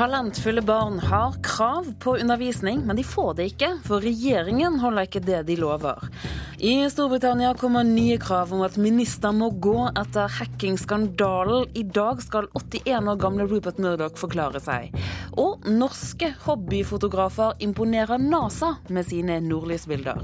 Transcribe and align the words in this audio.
Talentfulle 0.00 0.62
barn 0.62 0.98
har 0.98 1.34
krav 1.42 1.94
på 1.98 2.16
undervisning, 2.16 2.86
men 2.86 2.96
de 2.96 3.02
får 3.04 3.34
det 3.36 3.44
ikke, 3.50 3.68
for 3.84 4.00
regjeringen 4.00 4.78
holder 4.80 5.04
ikke 5.04 5.20
det 5.20 5.40
de 5.50 5.56
lover. 5.60 6.06
I 6.56 6.86
Storbritannia 6.88 7.50
kommer 7.60 7.84
nye 7.84 8.16
krav 8.16 8.54
om 8.56 8.62
at 8.64 8.78
minister 8.80 9.34
må 9.36 9.50
gå 9.60 9.74
etter 9.90 10.32
hackingskandalen. 10.38 11.66
I 11.76 11.82
dag 11.84 12.22
skal 12.24 12.48
81 12.56 13.10
år 13.12 13.18
gamle 13.20 13.44
Rupert 13.50 13.76
Murdoch 13.84 14.16
forklare 14.16 14.62
seg. 14.64 14.94
Og 15.36 15.68
norske 15.68 16.30
hobbyfotografer 16.46 17.60
imponerer 17.60 18.24
NASA 18.24 18.78
med 18.88 19.04
sine 19.10 19.36
nordlysbilder. 19.44 20.22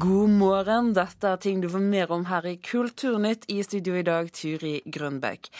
God 0.00 0.32
morgen, 0.40 0.94
dette 0.96 1.28
er 1.28 1.44
ting 1.44 1.60
du 1.60 1.68
får 1.68 1.84
mer 1.84 2.16
om 2.16 2.24
her 2.32 2.48
i 2.48 2.56
Kulturnytt. 2.56 3.44
I 3.52 3.60
studio 3.68 4.00
i 4.00 4.06
dag, 4.08 4.32
Turi 4.32 4.78
Grønbekk. 4.88 5.52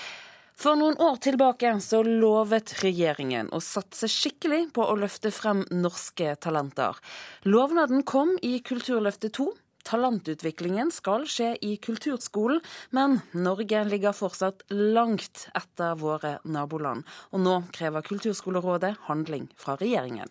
For 0.58 0.74
noen 0.74 0.96
år 0.98 1.20
tilbake 1.22 1.70
så 1.78 2.00
lovet 2.02 2.72
regjeringen 2.82 3.46
å 3.54 3.60
satse 3.62 4.08
skikkelig 4.10 4.72
på 4.74 4.82
å 4.82 4.96
løfte 4.98 5.30
frem 5.30 5.60
norske 5.70 6.32
talenter. 6.42 6.98
Lovnaden 7.46 8.02
kom 8.02 8.32
i 8.42 8.56
Kulturløftet 8.66 9.36
2. 9.38 9.46
Talentutviklingen 9.86 10.90
skal 10.90 11.28
skje 11.30 11.52
i 11.62 11.76
kulturskolen, 11.78 12.58
men 12.90 13.20
Norge 13.38 13.84
ligger 13.86 14.18
fortsatt 14.18 14.66
langt 14.74 15.46
etter 15.54 15.94
våre 16.02 16.40
naboland. 16.42 17.06
Og 17.30 17.46
nå 17.46 17.56
krever 17.78 18.02
Kulturskolerådet 18.10 18.96
handling 19.06 19.46
fra 19.54 19.78
regjeringen. 19.78 20.26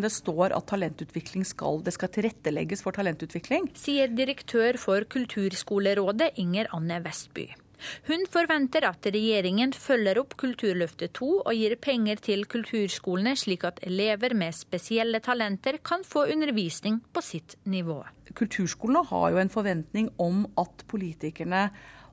Det 0.00 0.08
står 0.08 0.56
at 0.56 0.70
talentutvikling 0.72 1.44
skal, 1.44 1.84
det 1.84 1.92
skal 2.00 2.08
tilrettelegges 2.16 2.80
for 2.80 2.96
talentutvikling. 2.96 3.74
Sier 3.76 4.08
direktør 4.08 4.80
for 4.80 5.04
Kulturskolerådet 5.04 6.32
Inger 6.40 6.72
Anne 6.72 7.04
Vestby. 7.04 7.50
Hun 8.08 8.26
forventer 8.30 8.86
at 8.88 9.06
regjeringen 9.10 9.72
følger 9.76 10.20
opp 10.22 10.36
Kulturløftet 10.40 11.14
2 11.18 11.30
og 11.40 11.52
gir 11.56 11.76
penger 11.82 12.20
til 12.24 12.44
kulturskolene, 12.50 13.36
slik 13.38 13.64
at 13.68 13.80
elever 13.86 14.34
med 14.36 14.56
spesielle 14.56 15.22
talenter 15.24 15.80
kan 15.84 16.04
få 16.06 16.26
undervisning 16.32 17.00
på 17.12 17.24
sitt 17.24 17.56
nivå. 17.64 18.02
Kulturskolene 18.36 19.04
har 19.10 19.30
jo 19.32 19.40
en 19.42 19.52
forventning 19.52 20.12
om 20.22 20.44
at 20.60 20.84
politikerne 20.90 21.68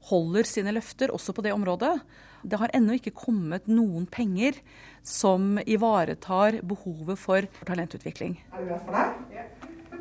holder 0.07 0.47
sine 0.47 0.73
løfter 0.75 1.11
også 1.13 1.35
på 1.35 1.43
det 1.45 1.53
området. 1.55 1.95
Det 2.47 2.59
har 2.61 2.71
ennå 2.77 2.95
ikke 2.97 3.15
kommet 3.17 3.67
noen 3.67 4.05
penger 4.07 4.59
som 5.03 5.57
ivaretar 5.65 6.61
behovet 6.67 7.19
for 7.19 7.47
talentutvikling. 7.67 8.37
Er 8.53 8.61
du 8.61 8.69
glad 8.71 8.85
for 8.85 8.97
det? 8.97 9.47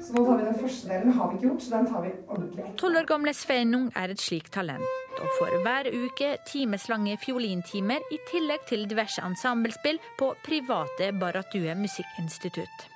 Så 0.01 0.15
nå 0.15 0.23
tar 0.27 0.39
vi 0.39 0.45
den 0.45 0.59
første 0.61 0.89
delen, 0.91 1.13
har 1.17 1.31
vi 1.31 1.39
ikke 1.39 1.49
gjort, 1.49 1.63
så 1.65 1.73
den 1.77 1.89
tar 1.91 2.03
vi 2.05 2.11
ordentlig. 2.27 2.67
Tolv 2.81 3.01
år 3.01 3.09
gamle 3.09 3.35
Sveinung 3.35 3.87
er 3.97 4.13
et 4.13 4.23
slikt 4.23 4.53
talent, 4.55 4.85
og 5.17 5.31
får 5.39 5.57
hver 5.65 5.89
uke 5.93 6.33
timeslange 6.49 7.17
fiolintimer 7.23 8.05
i 8.13 8.21
tillegg 8.31 8.67
til 8.69 8.87
diverse 8.91 9.25
ensemblespill 9.25 10.01
på 10.21 10.33
private 10.47 11.11
Baratue 11.21 11.75
musikkinstitutt. 11.81 12.87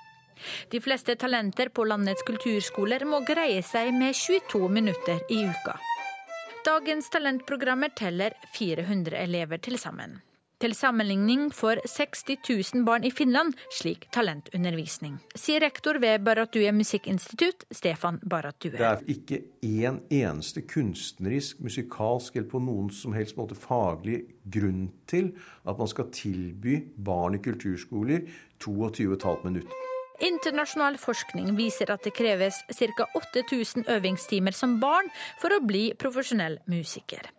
De 0.72 0.80
fleste 0.80 1.16
talenter 1.20 1.68
på 1.68 1.84
landets 1.84 2.24
kulturskoler 2.24 3.04
må 3.08 3.20
greie 3.28 3.60
seg 3.66 3.92
med 3.96 4.16
22 4.16 4.68
minutter 4.72 5.20
i 5.28 5.42
uka. 5.44 5.76
Dagens 6.64 7.08
talentprogrammer 7.12 7.92
teller 7.96 8.36
400 8.56 9.16
elever 9.16 9.60
til 9.64 9.78
sammen. 9.80 10.20
Til 10.60 10.74
sammenligning 10.76 11.46
får 11.56 11.78
60 11.88 12.26
000 12.74 12.84
barn 12.84 13.04
i 13.08 13.10
Finland 13.10 13.54
slik 13.72 14.02
talentundervisning, 14.12 15.14
sier 15.32 15.62
rektor 15.64 15.96
ved 16.02 16.20
Baratue 16.26 16.68
musikkinstitutt, 16.76 17.64
Stefan 17.72 18.18
Baratue. 18.20 18.74
Det 18.74 18.84
er 18.84 19.00
ikke 19.08 19.38
én 19.64 20.02
eneste 20.12 20.66
kunstnerisk, 20.68 21.62
musikalsk 21.64 22.36
eller 22.36 22.50
på 22.52 22.60
noen 22.60 22.92
som 22.92 23.16
helst 23.16 23.40
måte 23.40 23.56
faglig 23.56 24.20
grunn 24.44 24.90
til 25.08 25.32
at 25.64 25.80
man 25.80 25.88
skal 25.88 26.12
tilby 26.12 26.76
barn 27.08 27.40
i 27.40 27.42
kulturskoler 27.48 28.28
22,5 28.60 29.48
minutter. 29.48 29.88
Internasjonal 30.20 31.00
forskning 31.00 31.54
viser 31.56 31.88
at 31.88 32.04
det 32.04 32.12
kreves 32.12 32.60
ca. 32.68 33.08
8000 33.16 33.88
øvingstimer 33.88 34.52
som 34.52 34.76
barn 34.82 35.08
for 35.40 35.56
å 35.56 35.64
bli 35.64 35.94
profesjonell 35.96 36.60
musiker. 36.68 37.32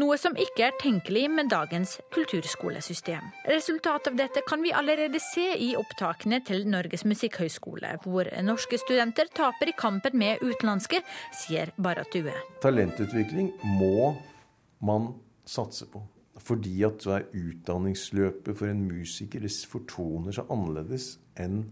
Noe 0.00 0.18
som 0.20 0.36
ikke 0.38 0.68
er 0.68 0.76
tenkelig 0.80 1.26
med 1.32 1.50
dagens 1.52 1.96
kulturskolesystem. 2.14 3.30
Resultatet 3.50 4.12
av 4.12 4.18
dette 4.20 4.44
kan 4.48 4.62
vi 4.64 4.74
allerede 4.76 5.20
se 5.22 5.46
i 5.58 5.72
opptakene 5.78 6.40
til 6.46 6.66
Norges 6.70 7.06
musikkhøgskole, 7.08 7.96
hvor 8.04 8.30
norske 8.46 8.78
studenter 8.80 9.30
taper 9.34 9.72
i 9.72 9.76
kampen 9.78 10.18
med 10.20 10.42
utenlandske, 10.44 11.02
sier 11.34 11.74
Baratue. 11.80 12.34
Talentutvikling 12.62 13.52
må 13.78 14.14
man 14.86 15.12
satse 15.48 15.88
på. 15.90 16.02
Fordi 16.40 16.78
at 16.86 17.04
utdanningsløpet 17.04 18.56
for 18.56 18.70
en 18.70 18.86
musiker 18.88 19.44
fortoner 19.68 20.32
seg 20.32 20.48
annerledes 20.52 21.12
enn 21.36 21.66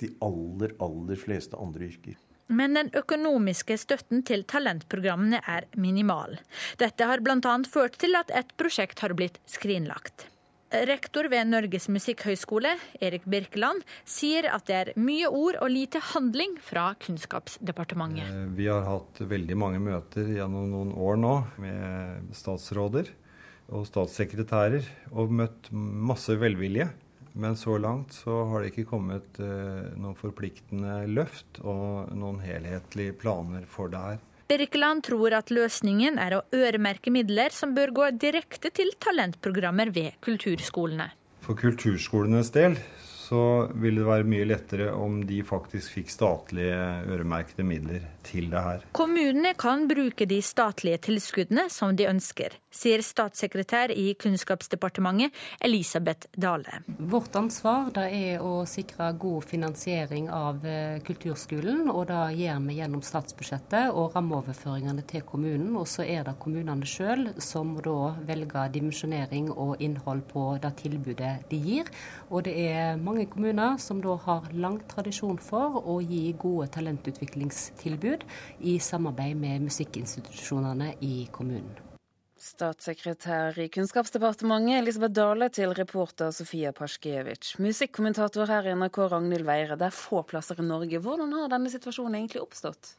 de 0.00 0.08
aller, 0.24 0.72
aller 0.80 1.20
fleste 1.20 1.58
andre 1.60 1.90
yrker. 1.90 2.16
Men 2.50 2.74
den 2.74 2.90
økonomiske 2.98 3.78
støtten 3.78 4.24
til 4.26 4.42
talentprogrammene 4.50 5.38
er 5.46 5.68
minimal. 5.78 6.40
Dette 6.82 7.06
har 7.06 7.22
bl.a. 7.22 7.54
ført 7.70 8.00
til 8.02 8.18
at 8.18 8.32
et 8.34 8.52
prosjekt 8.58 9.04
har 9.04 9.14
blitt 9.14 9.38
skrinlagt. 9.50 10.26
Rektor 10.70 11.26
ved 11.26 11.48
Norges 11.50 11.88
musikkhøgskole, 11.90 12.76
Erik 13.02 13.24
Birkeland, 13.26 13.82
sier 14.06 14.46
at 14.54 14.68
det 14.68 14.76
er 14.76 14.90
mye 15.02 15.26
ord 15.26 15.58
og 15.58 15.72
lite 15.72 15.98
handling 16.12 16.54
fra 16.62 16.92
Kunnskapsdepartementet. 17.02 18.28
Eh, 18.30 18.44
vi 18.54 18.68
har 18.70 18.86
hatt 18.86 19.18
veldig 19.18 19.56
mange 19.58 19.82
møter 19.82 20.30
gjennom 20.30 20.70
noen 20.70 20.92
år 20.94 21.18
nå 21.18 21.34
med 21.62 22.30
statsråder 22.38 23.10
og 23.70 23.86
statssekretærer, 23.86 24.86
og 25.10 25.34
møtt 25.34 25.70
masse 25.74 26.34
velvilje. 26.38 26.88
Men 27.32 27.56
så 27.56 27.76
langt 27.78 28.16
så 28.16 28.42
har 28.50 28.62
det 28.62 28.72
ikke 28.72 28.88
kommet 28.90 29.38
eh, 29.42 29.92
noen 30.00 30.16
forpliktende 30.18 31.04
løft 31.10 31.60
og 31.62 32.10
noen 32.16 32.40
helhetlige 32.42 33.14
planer 33.20 33.66
for 33.70 33.92
det 33.92 34.02
her. 34.02 34.18
Birkeland 34.50 35.04
tror 35.06 35.36
at 35.38 35.52
løsningen 35.54 36.18
er 36.18 36.34
å 36.34 36.42
øremerke 36.56 37.12
midler 37.14 37.54
som 37.54 37.70
bør 37.76 37.92
gå 37.94 38.08
direkte 38.18 38.72
til 38.74 38.90
talentprogrammer 38.98 39.92
ved 39.94 40.16
kulturskolene. 40.26 41.06
For 41.44 41.54
kulturskolenes 41.58 42.50
del 42.56 42.74
så 43.30 43.70
ville 43.78 44.02
det 44.02 44.08
være 44.08 44.26
mye 44.26 44.48
lettere 44.50 44.88
om 44.90 45.20
de 45.26 45.38
faktisk 45.46 45.94
fikk 46.00 46.10
statlige 46.10 46.80
øremerkede 47.06 47.66
midler 47.66 48.08
til 48.26 48.48
det 48.50 48.62
her. 48.64 48.86
Kommunene 48.96 49.52
kan 49.58 49.86
bruke 49.90 50.26
de 50.26 50.40
statlige 50.42 50.98
tilskuddene 51.06 51.68
som 51.70 51.94
de 51.96 52.08
ønsker, 52.10 52.56
sier 52.70 53.04
statssekretær 53.04 53.92
i 53.94 54.14
Kunnskapsdepartementet 54.18 55.36
Elisabeth 55.60 56.30
Dale. 56.34 56.80
Vårt 56.98 57.36
ansvar 57.38 57.92
er 58.02 58.42
å 58.42 58.64
sikre 58.68 59.12
god 59.20 59.46
finansiering 59.50 60.30
av 60.34 60.66
eh, 60.66 60.98
kulturskolen, 61.06 61.86
og 61.92 62.08
det 62.10 62.24
gjør 62.40 62.64
vi 62.66 62.78
gjennom 62.80 63.04
statsbudsjettet 63.04 63.94
og 63.94 64.16
rammeoverføringene 64.16 65.06
til 65.10 65.24
kommunen. 65.28 65.76
Og 65.78 65.86
så 65.90 66.06
er 66.08 66.26
det 66.26 66.38
kommunene 66.42 66.88
sjøl 66.88 67.28
som 67.42 67.76
da 67.84 68.14
velger 68.26 68.74
dimensjonering 68.74 69.52
og 69.54 69.76
innhold 69.82 70.24
på 70.32 70.46
det 70.62 70.74
tilbudet 70.82 71.34
de 71.50 71.60
gir. 71.60 71.90
Og 72.30 72.44
det 72.46 72.56
er 72.70 72.98
mange 72.98 73.20
mange 73.20 73.32
kommuner 73.32 73.76
som 73.78 74.00
da 74.00 74.14
har 74.24 74.46
lang 74.52 74.78
tradisjon 74.88 75.38
for 75.42 75.82
å 75.84 75.98
gi 76.00 76.32
gode 76.40 76.68
talentutviklingstilbud 76.72 78.09
i 78.60 78.78
samarbeid 78.78 79.34
med 79.34 79.60
musikkinstitusjonene 79.60 80.94
i 81.00 81.28
kommunen. 81.32 81.89
Statssekretær 82.40 83.58
i 83.60 83.66
Kunnskapsdepartementet 83.68 84.78
Elisabeth 84.78 85.12
Dale 85.12 85.50
til 85.52 85.74
reporter 85.76 86.30
Sofia 86.32 86.70
Pasjkevitsj. 86.72 87.58
Musikkommentator 87.60 88.48
her 88.48 88.64
i 88.64 88.72
NRK 88.72 88.96
Ragnhild 89.12 89.44
Weire, 89.44 89.76
det 89.76 89.90
er 89.90 89.92
få 89.92 90.22
plasser 90.24 90.56
i 90.56 90.64
Norge. 90.64 91.02
Hvordan 91.04 91.34
har 91.36 91.50
denne 91.52 91.68
situasjonen 91.68 92.16
egentlig 92.16 92.40
oppstått? 92.40 92.94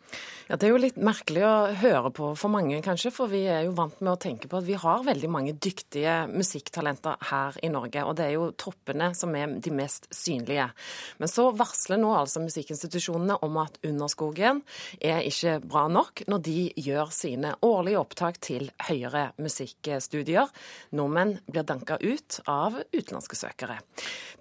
Ja, 0.46 0.60
Det 0.62 0.68
er 0.68 0.76
jo 0.76 0.82
litt 0.84 1.00
merkelig 1.02 1.42
å 1.48 1.56
høre 1.82 2.12
på 2.14 2.30
for 2.38 2.54
mange, 2.54 2.84
kanskje. 2.86 3.10
For 3.16 3.32
vi 3.32 3.48
er 3.50 3.64
jo 3.66 3.74
vant 3.80 3.98
med 3.98 4.12
å 4.14 4.20
tenke 4.22 4.46
på 4.52 4.60
at 4.62 4.68
vi 4.68 4.78
har 4.78 5.08
veldig 5.10 5.32
mange 5.34 5.56
dyktige 5.58 6.20
musikktalenter 6.30 7.18
her 7.32 7.58
i 7.66 7.74
Norge. 7.74 8.06
Og 8.06 8.14
det 8.22 8.28
er 8.28 8.36
jo 8.36 8.52
toppene 8.54 9.10
som 9.18 9.34
er 9.34 9.58
de 9.58 9.74
mest 9.74 10.06
synlige. 10.14 10.70
Men 11.18 11.34
så 11.34 11.48
varsler 11.50 11.98
nå 11.98 12.14
altså 12.14 12.46
musikkinstitusjonene 12.46 13.40
om 13.42 13.58
at 13.66 13.82
Underskogen 13.90 14.62
er 15.02 15.26
ikke 15.26 15.58
bra 15.66 15.88
nok 15.90 16.28
når 16.30 16.46
de 16.46 16.60
gjør 16.78 17.10
sine 17.10 17.58
årlige 17.66 18.06
opptak 18.06 18.38
til 18.46 18.70
høyere 18.86 19.31
musikkstudier. 19.42 20.50
Nordmenn 20.98 21.38
blir 21.48 21.66
danka 21.68 21.98
ut 22.02 22.40
av 22.50 22.80
utenlandske 22.92 23.38
søkere. 23.40 23.80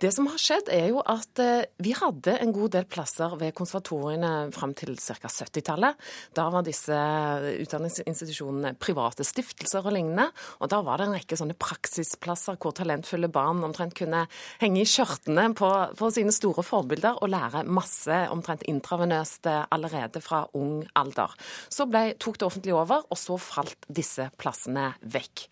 Det 0.00 0.10
som 0.14 0.28
har 0.30 0.40
skjedd, 0.40 0.70
er 0.72 0.90
jo 0.92 1.02
at 1.04 1.42
eh, 1.42 1.66
vi 1.82 1.92
hadde 1.96 2.36
en 2.40 2.54
god 2.56 2.74
del 2.76 2.86
plasser 2.90 3.34
ved 3.40 3.54
konservatoriene 3.56 4.32
fram 4.54 4.74
til 4.78 4.96
ca. 4.96 5.28
70-tallet. 5.30 5.98
Da 6.36 6.46
var 6.52 6.64
disse 6.66 6.96
utdanningsinstitusjonene 7.60 8.74
private 8.80 9.26
stiftelser 9.26 9.84
og 9.84 9.94
lignende. 9.96 10.30
Og 10.60 10.72
da 10.72 10.80
var 10.86 11.00
det 11.00 11.08
en 11.08 11.16
rekke 11.18 11.38
sånne 11.38 11.58
praksisplasser 11.60 12.58
hvor 12.60 12.74
talentfulle 12.76 13.30
barn 13.32 13.62
omtrent 13.66 13.96
kunne 13.98 14.24
henge 14.62 14.82
i 14.82 14.88
skjørtene 14.88 15.50
på, 15.58 15.70
på 15.98 16.10
sine 16.14 16.34
store 16.34 16.64
forbilder 16.66 17.20
og 17.20 17.32
lære 17.32 17.64
masse 17.68 18.22
omtrent 18.32 18.64
intravenøst 18.70 19.48
allerede 19.50 20.22
fra 20.24 20.44
ung 20.56 20.80
alder. 20.98 21.34
Så 21.68 21.86
ble, 21.90 22.14
tok 22.20 22.40
det 22.40 22.48
offentlige 22.48 22.78
over, 22.78 23.04
og 23.10 23.18
så 23.18 23.36
falt 23.40 23.88
disse 23.88 24.30
plassene 24.40 24.79
forsvinner 24.80 24.96
vekk. 25.10 25.46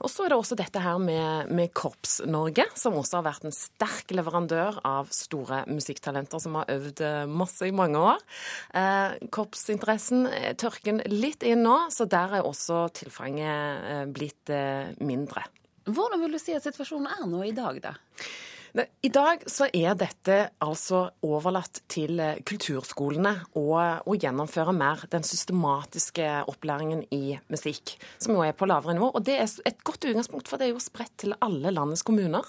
Og 0.00 0.08
så 0.08 0.24
er 0.24 0.32
det 0.32 0.38
også 0.38 0.56
dette 0.56 0.80
her 0.80 0.98
med, 0.98 1.50
med 1.52 1.72
Korps-Norge, 1.76 2.64
som 2.74 2.96
også 2.96 3.18
har 3.18 3.26
vært 3.26 3.44
en 3.44 3.52
sterk 3.52 4.10
leverandør 4.14 4.80
av 4.86 5.10
store 5.12 5.64
musikktalenter 5.68 6.40
som 6.40 6.56
har 6.56 6.70
øvd 6.72 7.02
eh, 7.04 7.26
masse 7.28 7.68
i 7.68 7.74
mange 7.74 8.00
år. 8.00 8.22
Eh, 8.72 9.28
korpsinteressen 9.28 10.26
eh, 10.30 10.54
tørker 10.56 11.02
litt 11.12 11.44
inn 11.44 11.66
nå, 11.66 11.90
så 11.92 12.08
der 12.08 12.38
er 12.38 12.48
også 12.48 12.86
tilfanget 12.96 13.90
eh, 13.90 14.04
blitt 14.08 14.54
mindre. 15.04 15.44
Hvordan 15.90 16.22
vil 16.22 16.32
du 16.32 16.40
si 16.40 16.54
at 16.56 16.64
situasjonen 16.64 17.10
er 17.10 17.28
nå 17.28 17.44
i 17.44 17.52
dag, 17.56 17.76
da? 17.84 17.92
I 18.78 19.10
dag 19.10 19.42
så 19.50 19.66
er 19.74 19.96
dette 19.98 20.36
altså 20.62 21.02
overlatt 21.26 21.82
til 21.90 22.20
eh, 22.22 22.40
kulturskolene 22.46 23.32
å, 23.58 23.64
gjennomføre 24.20 24.74
mer 24.76 25.02
den 25.10 25.24
systematiske 25.26 26.26
opplæringen 26.50 27.02
i 27.14 27.38
musikk, 27.50 27.96
som 28.20 28.36
jo 28.36 28.44
er 28.44 28.54
på 28.56 28.68
lavere 28.70 28.94
nivå. 28.94 29.10
Og 29.16 29.24
det 29.26 29.38
er 29.40 29.54
et 29.66 29.80
godt 29.86 30.06
utgangspunkt, 30.06 30.50
for 30.50 30.60
det 30.60 30.68
er 30.68 30.74
jo 30.74 30.82
spredt 30.82 31.16
til 31.24 31.34
alle 31.42 31.72
landets 31.74 32.04
kommuner. 32.06 32.46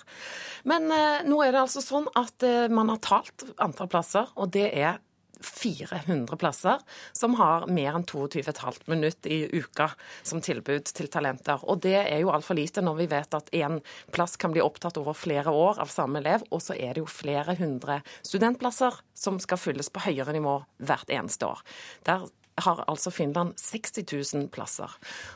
Men 0.69 0.89
eh, 0.93 1.23
nå 1.27 1.41
er 1.45 1.55
det 1.55 1.63
altså 1.63 1.83
sånn 1.85 2.09
at 2.19 2.45
eh, 2.45 2.67
man 2.71 2.93
har 2.93 3.01
talt 3.01 3.47
antall 3.61 3.89
plasser, 3.91 4.29
og 4.35 4.53
det 4.53 4.69
er 4.71 5.01
400 5.45 6.37
plasser 6.37 6.81
som 7.17 7.35
har 7.39 7.67
mer 7.71 7.97
enn 7.97 8.05
22,5 8.07 8.81
minutt 8.91 9.25
i 9.25 9.43
uka 9.51 9.89
som 10.23 10.41
tilbud 10.43 10.89
til 10.91 11.09
talenter. 11.11 11.63
Og 11.67 11.81
det 11.85 11.97
er 12.01 12.21
jo 12.23 12.33
altfor 12.33 12.57
lite 12.59 12.83
når 12.85 12.99
vi 13.01 13.09
vet 13.11 13.37
at 13.37 13.51
én 13.55 13.79
plass 14.15 14.37
kan 14.41 14.53
bli 14.53 14.63
opptatt 14.63 14.99
over 15.01 15.17
flere 15.17 15.53
år 15.53 15.81
av 15.83 15.93
samme 15.93 16.21
elev, 16.21 16.45
og 16.51 16.63
så 16.63 16.77
er 16.77 16.95
det 16.95 17.03
jo 17.03 17.09
flere 17.09 17.55
hundre 17.59 18.01
studentplasser 18.21 19.01
som 19.17 19.39
skal 19.41 19.61
fylles 19.61 19.91
på 19.93 20.05
høyere 20.07 20.35
nivå 20.35 20.59
hvert 20.81 21.11
eneste 21.13 21.49
år. 21.49 21.65
Der 22.07 22.29
har 22.61 22.83
altså 22.87 23.11
Finland 23.11 23.55
60 23.59 24.33
000 24.33 24.47
plasser. 24.53 24.91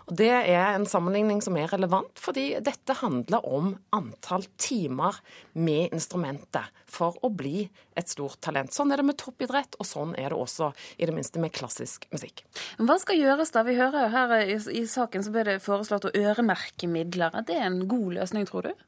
Og 0.07 0.15
Det 0.15 0.31
er 0.31 0.75
en 0.75 0.85
sammenligning 0.85 1.41
som 1.41 1.57
er 1.57 1.71
relevant, 1.71 2.11
fordi 2.19 2.59
dette 2.63 2.97
handler 2.99 3.45
om 3.45 3.75
antall 3.95 4.45
timer 4.57 5.19
med 5.53 5.93
instrumentet 5.95 6.71
for 6.85 7.17
å 7.23 7.29
bli 7.29 7.65
et 7.95 8.11
stort 8.11 8.39
talent. 8.43 8.73
Sånn 8.75 8.91
er 8.91 9.01
det 9.01 9.07
med 9.07 9.19
toppidrett, 9.21 9.77
og 9.79 9.87
sånn 9.87 10.15
er 10.19 10.31
det 10.31 10.39
også 10.39 10.71
i 10.97 11.07
det 11.07 11.15
minste 11.15 11.41
med 11.41 11.53
klassisk 11.55 12.07
musikk. 12.13 12.43
Hva 12.77 12.99
skal 13.01 13.21
gjøres 13.21 13.53
da? 13.55 13.63
Vi 13.67 13.77
hører 13.79 14.11
her 14.13 14.35
i, 14.43 14.59
i 14.81 14.83
saken 14.89 15.23
så 15.25 15.33
ble 15.33 15.45
det 15.47 15.61
foreslått 15.65 16.09
å 16.09 16.15
øremerke 16.15 16.89
midler. 16.91 17.33
Er 17.33 17.47
det 17.47 17.61
en 17.61 17.85
god 17.91 18.19
løsning, 18.19 18.47
tror 18.49 18.69
du? 18.69 18.85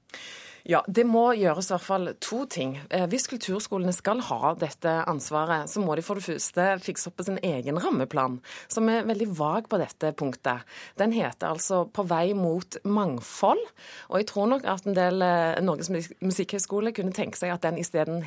Ja, 0.68 0.82
det 0.92 1.06
må 1.08 1.30
gjøres 1.40 1.70
i 1.70 1.72
hvert 1.72 1.86
fall 1.86 2.10
to 2.20 2.42
ting. 2.52 2.74
Eh, 2.92 3.06
hvis 3.08 3.30
kulturskolene 3.32 3.94
skal 3.96 4.20
ha 4.28 4.52
dette 4.60 4.98
ansvaret, 5.08 5.72
så 5.72 5.80
må 5.80 5.96
de 5.96 6.04
for 6.04 6.20
det 6.20 6.26
første 6.26 6.66
fikse 6.84 7.08
opp 7.08 7.24
sin 7.24 7.40
egen 7.40 7.80
rammeplan, 7.80 8.42
som 8.68 8.92
er 8.92 9.08
veldig 9.08 9.30
vag 9.40 9.70
på 9.72 9.80
dette 9.80 10.12
punktet. 10.20 10.68
Den 11.00 11.16
heter 11.16 11.54
altså 11.54 11.86
'På 11.88 12.04
vei 12.04 12.34
mot 12.34 12.78
mangfold', 12.84 13.72
og 14.10 14.20
jeg 14.20 14.28
tror 14.28 14.48
nok 14.48 14.66
at 14.66 14.86
en 14.86 14.96
del 14.96 15.22
eh, 15.22 15.62
Norges 15.64 15.90
musikkhøgskole 16.20 16.92
kunne 16.92 17.16
tenke 17.16 17.38
seg 17.38 17.54
at 17.54 17.64
den 17.64 17.80
isteden 17.80 18.22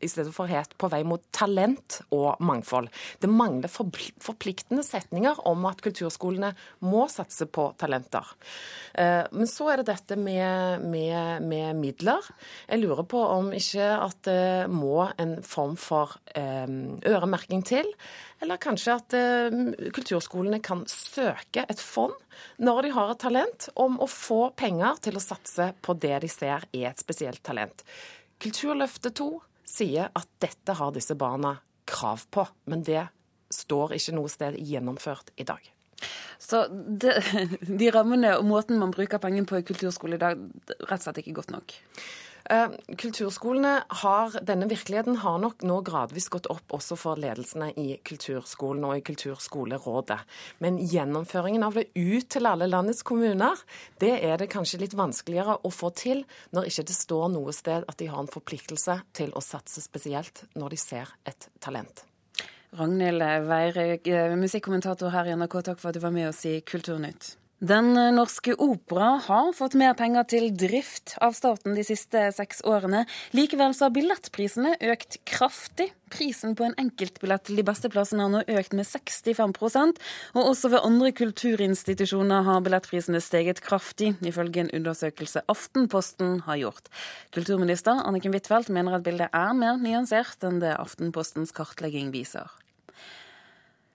i 0.00 0.08
stedet 0.08 0.34
for 0.34 0.50
het 0.50 0.74
'På 0.78 0.88
vei 0.90 1.02
mot 1.04 1.22
talent 1.32 2.00
og 2.10 2.36
mangfold'. 2.40 2.88
Det 3.20 3.30
mangler 3.30 3.68
forpliktende 3.68 4.82
setninger 4.82 5.46
om 5.46 5.64
at 5.66 5.82
kulturskolene 5.82 6.54
må 6.80 7.08
satse 7.08 7.46
på 7.46 7.74
talenter. 7.78 8.24
Eh, 8.94 9.24
men 9.32 9.46
så 9.46 9.72
er 9.72 9.76
det 9.76 9.86
dette 9.86 10.16
med, 10.16 10.82
med, 10.82 11.42
med 11.42 11.76
midler. 11.76 12.22
Jeg 12.68 12.80
lurer 12.80 13.04
på 13.04 13.18
om 13.18 13.52
ikke 13.52 13.88
at 14.00 14.22
det 14.22 14.70
må 14.70 15.10
en 15.18 15.42
form 15.42 15.76
for 15.76 16.16
eh, 16.34 16.66
øremerking 17.06 17.64
til. 17.64 17.86
Eller 18.42 18.60
kanskje 18.60 18.96
at 18.98 19.14
eh, 19.16 19.90
kulturskolene 19.94 20.60
kan 20.64 20.84
søke 20.90 21.64
et 21.68 21.80
fond 21.80 22.14
når 22.58 22.82
de 22.82 22.92
har 22.96 23.12
et 23.12 23.22
talent, 23.22 23.68
om 23.80 23.96
å 24.02 24.08
få 24.10 24.50
penger 24.58 24.98
til 25.06 25.18
å 25.18 25.22
satse 25.22 25.70
på 25.82 25.94
det 26.02 26.18
de 26.24 26.30
ser 26.30 26.66
er 26.74 26.90
et 26.90 27.02
spesielt 27.02 27.42
talent. 27.46 27.84
Kulturløftet 28.42 29.16
2 29.20 29.28
sier 29.68 30.10
at 30.12 30.28
dette 30.42 30.76
har 30.78 30.92
disse 30.94 31.16
barna 31.18 31.56
krav 31.88 32.26
på, 32.32 32.46
men 32.70 32.84
det 32.86 33.06
står 33.54 33.94
ikke 33.96 34.16
noe 34.16 34.32
sted 34.32 34.58
gjennomført 34.58 35.32
i 35.40 35.46
dag. 35.48 35.62
Så 36.42 36.64
det, 36.70 37.14
de 37.64 37.88
rammene 37.94 38.34
og 38.38 38.46
måten 38.48 38.80
man 38.80 38.92
bruker 38.94 39.22
pengene 39.22 39.48
på 39.48 39.60
i 39.60 39.66
kulturskole 39.66 40.18
i 40.18 40.22
dag, 40.22 40.40
rett 40.84 40.98
og 40.98 41.06
slett 41.06 41.22
ikke 41.22 41.38
godt 41.38 41.54
nok? 41.54 41.76
Eh, 42.50 42.68
kulturskolene 42.96 43.82
har, 43.88 44.34
Denne 44.44 44.68
virkeligheten 44.68 45.16
har 45.22 45.38
nok 45.40 45.62
nå 45.64 45.78
gradvis 45.86 46.28
gått 46.28 46.48
opp 46.52 46.74
også 46.76 46.96
for 47.00 47.20
ledelsene 47.20 47.70
i 47.80 47.96
kulturskolen 48.04 48.84
og 48.84 48.98
i 48.98 49.04
Kulturskolerådet. 49.06 50.18
Men 50.60 50.76
gjennomføringen 50.78 51.64
av 51.64 51.78
det 51.78 51.86
ut 51.96 52.28
til 52.28 52.48
alle 52.50 52.68
landets 52.68 53.02
kommuner, 53.02 53.56
det 54.02 54.18
er 54.20 54.36
det 54.36 54.50
kanskje 54.52 54.82
litt 54.82 54.96
vanskeligere 54.98 55.56
å 55.64 55.72
få 55.72 55.88
til 55.96 56.24
når 56.52 56.68
ikke 56.68 56.88
det 56.90 56.96
står 56.98 57.30
noe 57.32 57.54
sted 57.56 57.86
at 57.88 58.00
de 58.00 58.10
har 58.12 58.20
en 58.20 58.28
forpliktelse 58.28 58.98
til 59.16 59.32
å 59.32 59.44
satse 59.44 59.80
spesielt 59.80 60.44
når 60.54 60.76
de 60.76 60.80
ser 60.82 61.14
et 61.24 61.48
talent. 61.64 62.04
Ragnhild 62.74 63.22
Weire, 63.48 64.00
eh, 64.04 64.36
musikkommentator 64.36 65.14
her 65.14 65.30
i 65.30 65.36
NRK, 65.38 65.62
takk 65.62 65.80
for 65.80 65.88
at 65.88 65.94
du 65.94 66.00
var 66.00 66.12
med 66.12 66.28
oss 66.28 66.44
i 66.44 66.60
Kulturnytt. 66.60 67.36
Den 67.64 67.94
norske 68.12 68.52
opera 68.60 69.14
har 69.24 69.52
fått 69.56 69.72
mer 69.78 69.94
penger 69.96 70.26
til 70.28 70.50
drift 70.52 71.14
av 71.24 71.32
staten 71.32 71.72
de 71.72 71.84
siste 71.86 72.26
seks 72.36 72.58
årene. 72.68 73.04
Likevel 73.32 73.72
så 73.72 73.86
har 73.86 73.94
billettprisene 73.94 74.74
økt 74.92 75.16
kraftig. 75.24 75.86
Prisen 76.12 76.52
på 76.58 76.66
en 76.66 76.74
enkeltbillett 76.82 77.46
til 77.46 77.56
de 77.56 77.64
beste 77.64 77.88
plassene 77.88 78.26
har 78.26 78.32
nå 78.34 78.42
økt 78.58 78.76
med 78.76 78.84
65% 78.84 80.02
og 80.34 80.42
også 80.42 80.70
ved 80.74 80.84
andre 80.84 81.12
kulturinstitusjoner 81.16 82.44
har 82.44 82.60
billettprisene 82.66 83.22
steget 83.24 83.62
kraftig, 83.64 84.12
ifølge 84.20 84.66
en 84.66 84.74
undersøkelse 84.82 85.46
Aftenposten 85.48 86.42
har 86.44 86.60
gjort. 86.60 86.92
Kulturminister 87.32 88.02
Anniken 88.04 88.36
Huitfeldt 88.36 88.68
mener 88.68 88.98
at 88.98 89.08
bildet 89.08 89.32
er 89.32 89.56
mer 89.56 89.80
nyansert 89.80 90.44
enn 90.44 90.60
det 90.60 90.76
Aftenpostens 90.76 91.56
kartlegging 91.56 92.12
viser. 92.12 92.52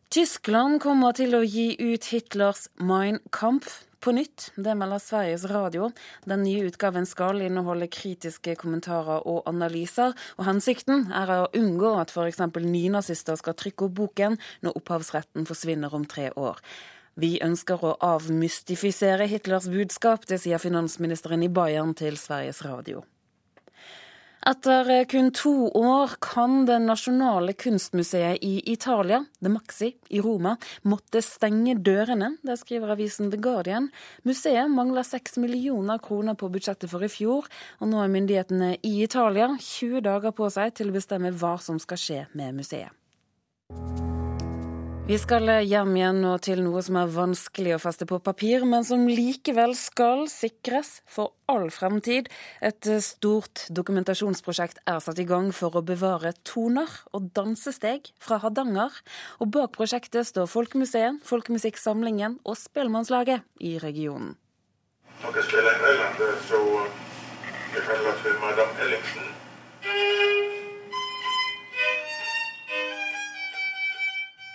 Tyskland 0.10 0.80
kommer 0.82 1.14
til 1.14 1.36
å 1.38 1.44
gi 1.46 1.76
ut 1.78 2.08
Hitlers 2.10 2.64
Mein 2.82 3.20
Kampf 3.30 3.84
på 4.02 4.10
nytt. 4.18 4.48
Det 4.58 4.74
melder 4.74 4.98
Sveriges 5.04 5.44
Radio. 5.52 5.92
Den 6.26 6.42
nye 6.42 6.64
utgaven 6.66 7.06
skal 7.06 7.44
inneholde 7.46 7.86
kritiske 7.94 8.56
kommentarer 8.58 9.22
og 9.30 9.46
analyser. 9.52 10.16
Og 10.42 10.48
hensikten 10.48 11.12
er 11.14 11.30
å 11.36 11.52
unngå 11.54 11.92
at 12.02 12.10
f.eks. 12.10 12.42
nynazister 12.58 13.38
skal 13.38 13.54
trykke 13.54 13.86
opp 13.86 13.96
boken 14.02 14.40
når 14.66 14.82
opphavsretten 14.82 15.46
forsvinner 15.46 15.94
om 15.94 16.10
tre 16.10 16.32
år. 16.34 16.58
Vi 17.14 17.36
ønsker 17.46 17.86
å 17.86 17.94
avmystifisere 18.10 19.30
Hitlers 19.30 19.70
budskap, 19.70 20.26
det 20.26 20.42
sier 20.42 20.58
finansministeren 20.58 21.46
i 21.46 21.54
Bayern 21.54 21.94
til 21.94 22.18
Sveriges 22.18 22.66
Radio. 22.66 23.06
Etter 24.48 24.88
eh, 24.90 25.06
kun 25.06 25.32
to 25.36 25.68
år 25.76 26.16
kan 26.24 26.64
Det 26.66 26.78
nasjonale 26.80 27.54
kunstmuseet 27.60 28.40
i 28.46 28.62
Italia, 28.72 29.24
The 29.44 29.52
Maxi 29.52 29.92
i 30.10 30.22
Roma, 30.24 30.56
måtte 30.88 31.22
stenge 31.26 31.76
dørene. 31.76 32.36
Det 32.46 32.56
skriver 32.62 32.94
avisen 32.96 33.32
The 33.32 33.40
Guardian. 33.42 33.90
Museet 34.24 34.72
mangler 34.72 35.04
seks 35.04 35.38
millioner 35.42 36.00
kroner 36.00 36.40
på 36.40 36.52
budsjettet 36.52 36.92
for 36.92 37.04
i 37.04 37.12
fjor, 37.12 37.50
og 37.80 37.92
nå 37.92 38.00
er 38.04 38.14
myndighetene 38.16 38.76
i 38.80 38.96
Italia 39.04 39.52
20 39.60 40.06
dager 40.08 40.36
på 40.36 40.48
seg 40.54 40.78
til 40.80 40.92
å 40.92 40.96
bestemme 40.96 41.34
hva 41.36 41.58
som 41.60 41.82
skal 41.82 42.00
skje 42.00 42.22
med 42.40 42.56
museet. 42.62 42.96
Vi 45.10 45.18
skal 45.18 45.50
hjem 45.66 45.96
igjen 45.98 46.20
nå 46.22 46.36
til 46.46 46.60
noe 46.62 46.84
som 46.86 47.00
er 47.02 47.08
vanskelig 47.10 47.72
å 47.74 47.80
feste 47.82 48.06
på 48.06 48.20
papir, 48.22 48.62
men 48.62 48.84
som 48.86 49.08
likevel 49.10 49.72
skal 49.74 50.28
sikres 50.30 51.00
for 51.10 51.32
all 51.50 51.72
fremtid. 51.74 52.30
Et 52.62 52.90
stort 53.02 53.64
dokumentasjonsprosjekt 53.74 54.84
er 54.86 55.02
satt 55.02 55.18
i 55.18 55.26
gang 55.26 55.50
for 55.50 55.74
å 55.74 55.82
bevare 55.82 56.36
toner 56.46 56.94
og 57.10 57.32
dansesteg 57.34 58.12
fra 58.22 58.38
Hardanger. 58.46 59.02
Og 59.42 59.50
bak 59.58 59.74
prosjektet 59.80 60.30
står 60.30 60.46
Folkemuseet, 60.54 61.26
Folkemusikksamlingen 61.26 62.38
og 62.46 62.62
Spellemannslaget 62.62 63.50
i 63.66 63.80
regionen. 63.82 64.38
Dere 65.26 65.50
spiller 65.50 65.74
i 65.74 65.92
Ellende, 65.96 66.32
så 66.46 66.64
det 67.74 67.88
kalles 67.90 68.34
Madame 68.46 68.86
Ellingsen. 68.86 69.39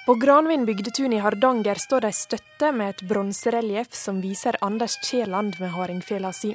På 0.06 0.14
Granvin 0.14 0.64
bygdetun 0.64 1.12
i 1.12 1.18
Hardanger 1.18 1.78
står 1.80 2.04
det 2.04 2.10
støtte 2.12 2.68
med 2.76 2.90
et 2.92 3.02
bronserelieff 3.08 3.94
som 3.96 4.18
viser 4.20 4.58
Anders 4.60 4.98
Kielland 5.00 5.56
med 5.56 5.72
hardingfela 5.72 6.28
si. 6.36 6.50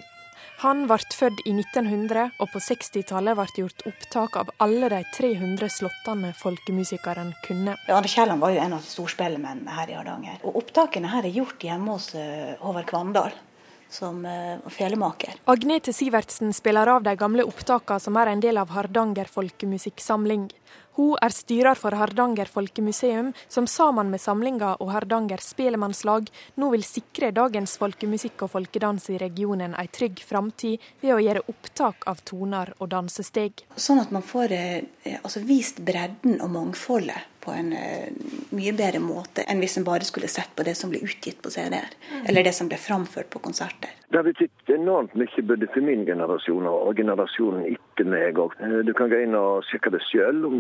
Han 0.62 0.84
ble 0.86 1.00
født 1.18 1.42
i 1.50 1.56
1900, 1.56 2.28
og 2.38 2.52
på 2.54 2.62
60-tallet 2.62 3.40
ble 3.40 3.64
gjort 3.64 3.82
opptak 3.90 4.38
av 4.44 4.54
alle 4.62 4.92
de 4.94 5.02
300 5.18 5.72
slåttene 5.80 6.30
folkemusikeren 6.38 7.34
kunne. 7.48 7.74
Anders 7.90 8.14
Kielland 8.14 8.46
var 8.46 8.54
jo 8.54 8.62
en 8.68 8.78
av 8.78 8.86
storspillemennene 8.86 9.80
her 9.80 9.90
i 9.90 9.98
Hardanger. 9.98 10.38
Og 10.46 10.62
Opptakene 10.62 11.10
her 11.10 11.26
er 11.26 11.42
gjort 11.42 11.66
hjemme 11.72 11.98
hos 11.98 12.12
eh, 12.14 12.54
Håvard 12.62 12.86
Kvandal 12.94 13.34
som 13.90 14.26
uh, 14.26 14.70
felemaker. 14.70 15.34
Agnete 15.50 15.94
Sivertsen 15.94 16.54
spiller 16.54 16.88
av 16.88 17.04
de 17.04 17.16
gamle 17.18 17.42
opptakene 17.50 18.04
som 18.04 18.18
er 18.22 18.30
en 18.30 18.44
del 18.44 18.62
av 18.62 18.70
Hardanger 18.76 19.30
folkemusikksamling. 19.34 20.52
Hun 21.00 21.16
er 21.24 21.32
styrer 21.32 21.80
for 21.80 21.96
Hardanger 21.96 22.50
folkemuseum, 22.52 23.30
som 23.48 23.68
sammen 23.72 24.10
med 24.12 24.20
samlinga 24.20 24.74
og 24.84 24.90
Hardanger 24.92 25.40
spelemannslag 25.40 26.28
nå 26.60 26.68
vil 26.74 26.84
sikre 26.84 27.30
dagens 27.32 27.78
folkemusikk 27.80 28.44
og 28.44 28.52
folkedans 28.58 29.08
i 29.14 29.16
regionen 29.22 29.78
en 29.80 29.92
trygg 29.96 30.20
framtid 30.28 30.84
ved 31.00 31.16
å 31.16 31.22
gjøre 31.24 31.46
opptak 31.48 32.04
av 32.12 32.20
toner 32.28 32.74
og 32.80 32.92
dansesteg. 32.92 33.64
Sånn 33.80 34.04
at 34.04 34.12
man 34.12 34.28
får 34.28 34.58
eh, 34.58 35.16
altså 35.22 35.40
vist 35.48 35.80
bredden 35.88 36.42
og 36.44 36.52
mangfoldet 36.58 37.39
på 37.50 37.56
en 37.58 37.74
uh, 37.74 38.10
mye 38.54 38.74
bedre 38.78 39.02
måte 39.02 39.46
enn 39.50 39.62
hvis 39.64 39.80
en 39.80 39.88
bare 39.88 40.06
skulle 40.08 40.30
sett 40.30 40.52
på 40.56 40.66
det 40.68 40.76
som 40.78 40.92
ble 40.94 41.02
utgitt 41.06 41.42
på 41.42 41.52
CD-er, 41.54 41.90
mm. 42.12 42.28
eller 42.30 42.46
det 42.46 42.54
som 42.58 42.70
ble 42.70 42.78
framført 42.78 43.32
på 43.34 43.42
konserter. 43.42 43.96
Det 44.10 44.18
har 44.18 44.26
betydd 44.26 44.74
enormt 44.74 45.16
mye 45.18 45.44
både 45.52 45.70
for 45.74 45.86
min 45.86 46.06
generasjon 46.06 46.70
og 46.70 46.98
generasjonen 46.98 47.66
etter 47.74 48.10
meg 48.10 48.40
òg. 48.42 48.56
Eh, 48.66 48.80
du 48.86 48.94
kan 48.98 49.12
gå 49.12 49.22
inn 49.26 49.38
og 49.38 49.66
sjekke 49.70 49.94
det 49.94 50.02
sjøl 50.08 50.42
om, 50.50 50.58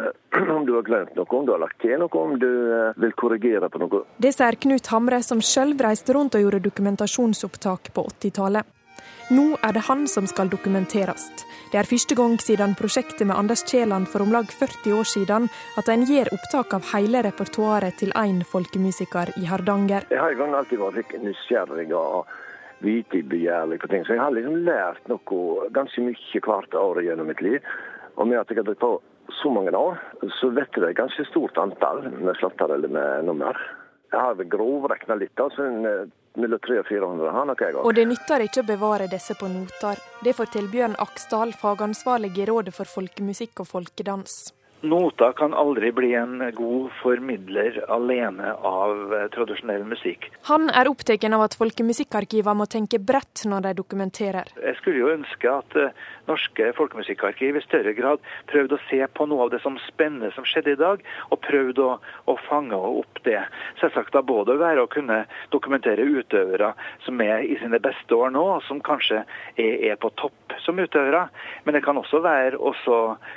om, 0.56 0.62
du 0.66 0.74
har 0.76 0.86
glemt 0.86 1.14
noe, 1.18 1.26
om 1.38 1.46
du 1.46 1.54
har 1.54 1.62
lagt 1.62 1.80
til 1.82 1.98
noe, 2.02 2.22
om 2.24 2.36
du 2.42 2.50
uh, 2.50 2.92
vil 3.02 3.16
korrigere 3.18 3.70
på 3.70 3.82
noe. 3.82 4.04
Det 4.22 4.34
sier 4.34 4.58
Knut 4.66 4.90
Hamre, 4.94 5.22
som 5.26 5.42
sjøl 5.42 5.76
reiste 5.82 6.14
rundt 6.16 6.38
og 6.38 6.46
gjorde 6.46 6.64
dokumentasjonsopptak 6.68 7.94
på 7.94 8.08
80-tallet. 8.14 8.70
Nå 9.32 9.54
er 9.64 9.72
det 9.72 9.86
han 9.86 10.02
som 10.04 10.26
skal 10.28 10.50
dokumenteres. 10.52 11.30
Det 11.72 11.78
er 11.80 11.88
første 11.88 12.12
gang 12.18 12.34
siden 12.44 12.74
prosjektet 12.76 13.24
med 13.24 13.38
Anders 13.40 13.62
Kielland 13.64 14.04
for 14.12 14.20
om 14.20 14.32
lag 14.34 14.50
40 14.52 14.92
år 14.98 15.06
siden 15.08 15.46
at 15.80 15.88
en 15.88 16.02
gjør 16.04 16.28
opptak 16.36 16.74
av 16.76 16.90
hele 16.90 17.22
repertoaret 17.24 17.96
til 18.02 18.12
én 18.20 18.42
folkemusiker 18.44 19.32
i 19.40 19.46
Hardanger. 19.48 20.04
Jeg 20.12 20.20
har 20.20 20.42
alltid 20.44 20.82
vært 20.82 21.14
nysgjerrig 21.24 21.86
og 21.96 22.28
vitebegjærlig 22.84 23.78
på 23.80 23.88
ting, 23.88 24.04
så 24.04 24.12
jeg 24.12 24.20
har 24.20 24.34
liksom 24.36 24.58
lært 24.66 25.08
noe 25.08 25.70
ganske 25.72 26.04
mye 26.04 26.42
hvert 26.44 26.76
år 26.76 27.00
gjennom 27.06 27.32
mitt 27.32 27.40
liv. 27.40 27.64
Og 28.20 28.28
med 28.28 28.42
at 28.42 28.52
jeg 28.52 28.60
har 28.60 28.68
drevet 28.68 28.82
på 28.84 28.98
så 29.40 29.48
mange 29.48 29.72
år, 29.72 29.96
så 30.36 30.50
vet 30.52 30.76
jeg 30.76 30.84
et 30.90 31.00
ganske 31.00 31.24
stort 31.30 31.56
antall 31.56 32.04
med 32.12 32.36
slatter 32.42 32.76
eller 32.76 32.92
med 32.92 33.24
nummer. 33.30 33.56
Jeg 34.12 34.20
har 34.20 34.44
grovregna 34.52 35.16
litt. 35.16 35.40
altså 35.40 35.64
en 35.64 36.12
mellom 36.40 36.60
300 36.64 36.82
og 36.82 36.90
400 36.90 37.36
har 37.36 37.48
nok 37.50 37.64
jeg 37.64 37.76
òg. 37.76 37.84
Og 37.84 37.96
det 37.96 38.08
nytter 38.10 38.46
ikke 38.46 38.64
å 38.64 38.68
bevare 38.72 39.08
disse 39.10 39.36
på 39.38 39.48
noter. 39.50 40.02
Det 40.24 40.34
forteller 40.36 40.72
Bjørn 40.72 40.98
Aksdal, 41.02 41.54
fagansvarlig 41.60 42.34
i 42.38 42.50
Rådet 42.50 42.74
for 42.76 42.90
folkemusikk 42.90 43.64
og 43.64 43.70
folkedans. 43.70 44.52
Nota 44.84 45.32
kan 45.32 45.54
aldri 45.54 45.92
bli 45.96 46.10
en 46.14 46.42
god 46.52 46.90
formidler 47.00 47.78
alene 47.88 48.50
av 48.52 49.14
eh, 49.16 49.28
tradisjonell 49.32 49.86
musikk. 49.88 50.28
Han 50.50 50.68
er 50.68 50.90
opptatt 50.90 51.24
av 51.24 51.46
at 51.46 51.56
folkemusikkarkivene 51.56 52.58
må 52.58 52.66
tenke 52.68 53.00
bredt 53.00 53.46
når 53.48 53.64
de 53.68 53.72
dokumenterer. 53.80 54.52
Jeg 54.60 54.76
skulle 54.82 55.00
jo 55.00 55.08
ønske 55.14 55.54
at 55.54 55.78
uh, 55.80 56.04
norske 56.28 56.70
folkemusikkarkiv 56.78 57.58
i 57.58 57.62
større 57.64 57.94
grad 57.96 58.22
prøvde 58.50 58.78
å 58.78 58.84
se 58.88 59.00
på 59.16 59.26
noe 59.28 59.46
av 59.46 59.52
det 59.54 59.60
som 59.64 59.76
spennende 59.86 60.30
som 60.34 60.46
skjedde 60.48 60.74
i 60.74 60.80
dag, 60.80 61.02
og 61.30 61.40
prøvde 61.44 61.84
å, 61.84 61.96
å 62.30 62.36
fange 62.48 62.76
opp 62.76 63.20
det. 63.26 63.40
Selvsagt 63.80 64.14
da 64.14 64.22
både 64.24 64.56
være 64.60 64.84
å 64.84 64.90
kunne 64.90 65.24
dokumentere 65.54 66.04
utøvere 66.04 66.72
som 67.04 67.20
er 67.24 67.44
i 67.44 67.58
sine 67.60 67.80
beste 67.82 68.16
år 68.16 68.32
nå, 68.34 68.44
og 68.56 68.64
som 68.68 68.82
kanskje 68.84 69.22
er, 69.56 69.74
er 69.92 70.00
på 70.00 70.12
topp 70.20 70.56
som 70.64 70.78
utøvere, 70.78 71.26
men 71.64 71.76
det 71.76 71.82
kan 71.84 71.98
også 71.98 72.22
være 72.24 72.60
å 72.60 72.72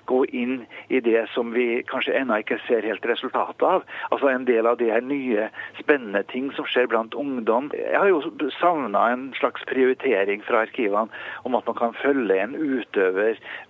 gå 0.10 0.22
inn 0.38 0.60
i 0.94 1.02
det 1.04 1.26
som 1.34 1.52
vi 1.56 1.82
kanskje 1.90 2.16
ennå 2.20 2.40
ikke 2.44 2.60
ser 2.68 2.86
helt 2.86 3.06
resultatet 3.10 3.64
av. 3.66 3.86
Altså 4.12 4.32
en 4.32 4.46
del 4.48 4.70
av 4.70 4.78
de 4.80 4.92
her 4.92 5.04
nye, 5.04 5.50
spennende 5.80 6.24
ting 6.32 6.50
som 6.56 6.68
skjer 6.70 6.90
blant 6.92 7.16
ungdom. 7.18 7.72
Jeg 7.76 7.98
har 7.98 8.10
jo 8.12 8.22
savna 8.60 9.08
en 9.14 9.28
slags 9.40 9.66
prioritering 9.70 10.44
fra 10.46 10.64
arkivene 10.68 11.12
om 11.48 11.58
at 11.58 11.68
man 11.68 11.78
kan 11.80 11.98
følge 12.02 12.38
en 12.42 12.56
utøver 12.56 12.77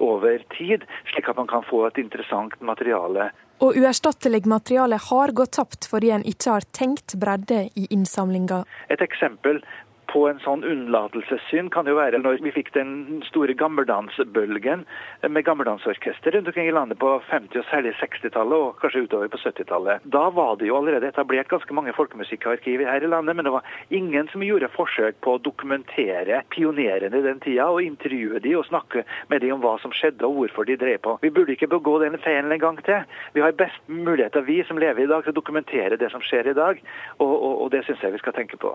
over 0.03 0.43
tid, 0.57 0.83
slik 1.11 1.29
at 1.29 1.37
man 1.37 1.47
kan 1.47 1.63
få 1.67 1.85
et 1.87 1.97
interessant 2.01 2.55
materiale. 2.61 3.31
Og 3.57 3.73
uerstattelig 3.79 4.43
materiale 4.45 4.99
har 5.01 5.33
gått 5.33 5.55
tapt 5.57 5.87
fordi 5.89 6.11
en 6.13 6.25
ikke 6.29 6.51
har 6.53 6.65
tenkt 6.77 7.15
bredde 7.17 7.63
i 7.73 7.87
innsamlinga. 7.89 8.63
Et 8.93 9.01
eksempel 9.01 9.63
på 10.11 10.23
en 10.29 10.39
sånn 10.43 10.63
unnlatelsessynd 10.67 11.71
kan 11.73 11.87
jo 11.89 11.97
være 11.97 12.19
når 12.21 12.39
vi 12.45 12.53
fikk 12.55 12.71
den 12.75 13.21
store 13.27 13.55
gammeldansbølgen 13.57 14.85
med 15.27 15.45
gammeldansorkester 15.47 16.35
rundt 16.35 16.51
omkring 16.51 16.69
i 16.69 16.75
landet 16.75 16.99
på 17.01 17.11
50- 17.29 17.61
og 17.61 17.67
særlig 17.71 17.93
60-tallet, 17.99 18.57
og 18.57 18.79
kanskje 18.81 19.03
utover 19.05 19.31
på 19.31 19.41
70-tallet. 19.41 20.05
Da 20.17 20.27
var 20.33 20.55
det 20.59 20.69
jo 20.69 20.77
allerede 20.79 21.09
etablert 21.11 21.51
ganske 21.51 21.75
mange 21.75 21.95
folkemusikkarkiv 21.97 22.85
her 22.87 23.03
i 23.03 23.11
landet, 23.11 23.35
men 23.37 23.47
det 23.47 23.55
var 23.55 23.67
ingen 23.89 24.29
som 24.31 24.45
gjorde 24.45 24.71
forsøk 24.75 25.19
på 25.25 25.35
å 25.35 25.41
dokumentere 25.43 26.43
pionerene 26.53 27.21
i 27.21 27.25
den 27.25 27.41
tida, 27.43 27.69
og 27.71 27.83
intervjue 27.85 28.41
de 28.43 28.55
og 28.57 28.67
snakke 28.69 29.03
med 29.31 29.43
de 29.43 29.51
om 29.55 29.63
hva 29.63 29.75
som 29.83 29.95
skjedde 29.95 30.27
og 30.27 30.41
hvorfor 30.41 30.69
de 30.69 30.79
drev 30.79 31.01
på. 31.03 31.17
Vi 31.23 31.33
burde 31.33 31.55
ikke 31.55 31.71
begå 31.71 31.97
den 32.03 32.19
feilen 32.23 32.53
en 32.53 32.63
gang 32.63 32.79
til. 32.87 33.03
Vi 33.35 33.43
har 33.43 33.57
best 33.57 33.91
muligheter, 33.91 34.45
vi 34.47 34.61
som 34.67 34.79
lever 34.81 35.03
i 35.03 35.11
dag, 35.11 35.25
til 35.25 35.35
å 35.35 35.39
dokumentere 35.41 35.99
det 35.99 36.11
som 36.13 36.23
skjer 36.23 36.51
i 36.51 36.57
dag, 36.57 36.81
og, 37.19 37.33
og, 37.33 37.53
og 37.65 37.75
det 37.75 37.85
syns 37.87 38.03
jeg 38.03 38.15
vi 38.15 38.23
skal 38.23 38.35
tenke 38.37 38.59
på. 38.61 38.73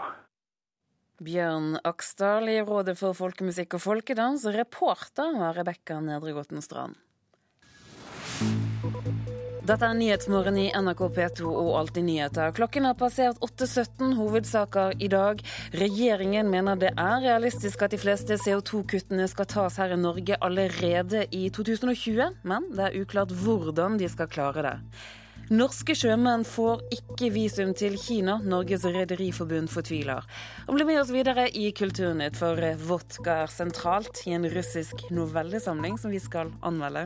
Bjørn 1.22 1.76
Aksdal 1.86 2.48
i 2.50 2.58
Rådet 2.66 2.96
for 2.98 3.14
folkemusikk 3.14 3.76
og 3.78 3.82
folkedans. 3.84 4.42
Reporter 4.56 5.36
var 5.38 5.54
Rebekka 5.54 6.00
Nedregåten 6.02 6.62
Strand. 6.64 6.98
Dette 9.62 9.86
er 9.86 9.94
Nyhetsmorgen 9.94 10.56
i 10.58 10.64
NRK 10.74 11.04
P2 11.14 11.46
og 11.46 11.68
Alltid 11.78 12.08
nyheter. 12.08 12.50
Klokken 12.56 12.88
har 12.88 12.96
passert 12.98 13.38
8.17. 13.46 14.16
Hovedsaker 14.18 14.96
i 14.98 15.06
dag. 15.12 15.44
Regjeringen 15.78 16.50
mener 16.50 16.80
det 16.80 16.90
er 16.98 17.22
realistisk 17.22 17.86
at 17.86 17.94
de 17.94 18.02
fleste 18.02 18.40
CO2-kuttene 18.42 19.28
skal 19.30 19.46
tas 19.52 19.78
her 19.78 19.94
i 19.94 20.00
Norge 20.02 20.40
allerede 20.42 21.28
i 21.30 21.46
2020, 21.54 22.42
men 22.42 22.70
det 22.74 22.88
er 22.88 22.98
uklart 23.04 23.30
hvordan 23.44 24.02
de 24.02 24.10
skal 24.10 24.32
klare 24.34 24.66
det. 24.66 24.76
Norske 25.52 25.92
sjømenn 25.92 26.46
får 26.48 26.80
ikke 26.96 27.28
visum 27.34 27.74
til 27.76 27.98
Kina. 28.00 28.38
Norges 28.40 28.86
rederiforbund 28.88 29.68
fortviler. 29.68 30.24
Og 30.64 30.78
bli 30.78 30.86
med 30.88 31.02
oss 31.02 31.12
videre 31.12 31.44
i 31.52 31.66
Kulturnytt, 31.76 32.38
for 32.40 32.56
vodka 32.88 33.42
er 33.42 33.52
sentralt 33.52 34.22
i 34.24 34.32
en 34.32 34.48
russisk 34.54 35.04
novellesamling 35.12 36.00
som 36.00 36.14
vi 36.14 36.22
skal 36.24 36.54
anmelde. 36.64 37.04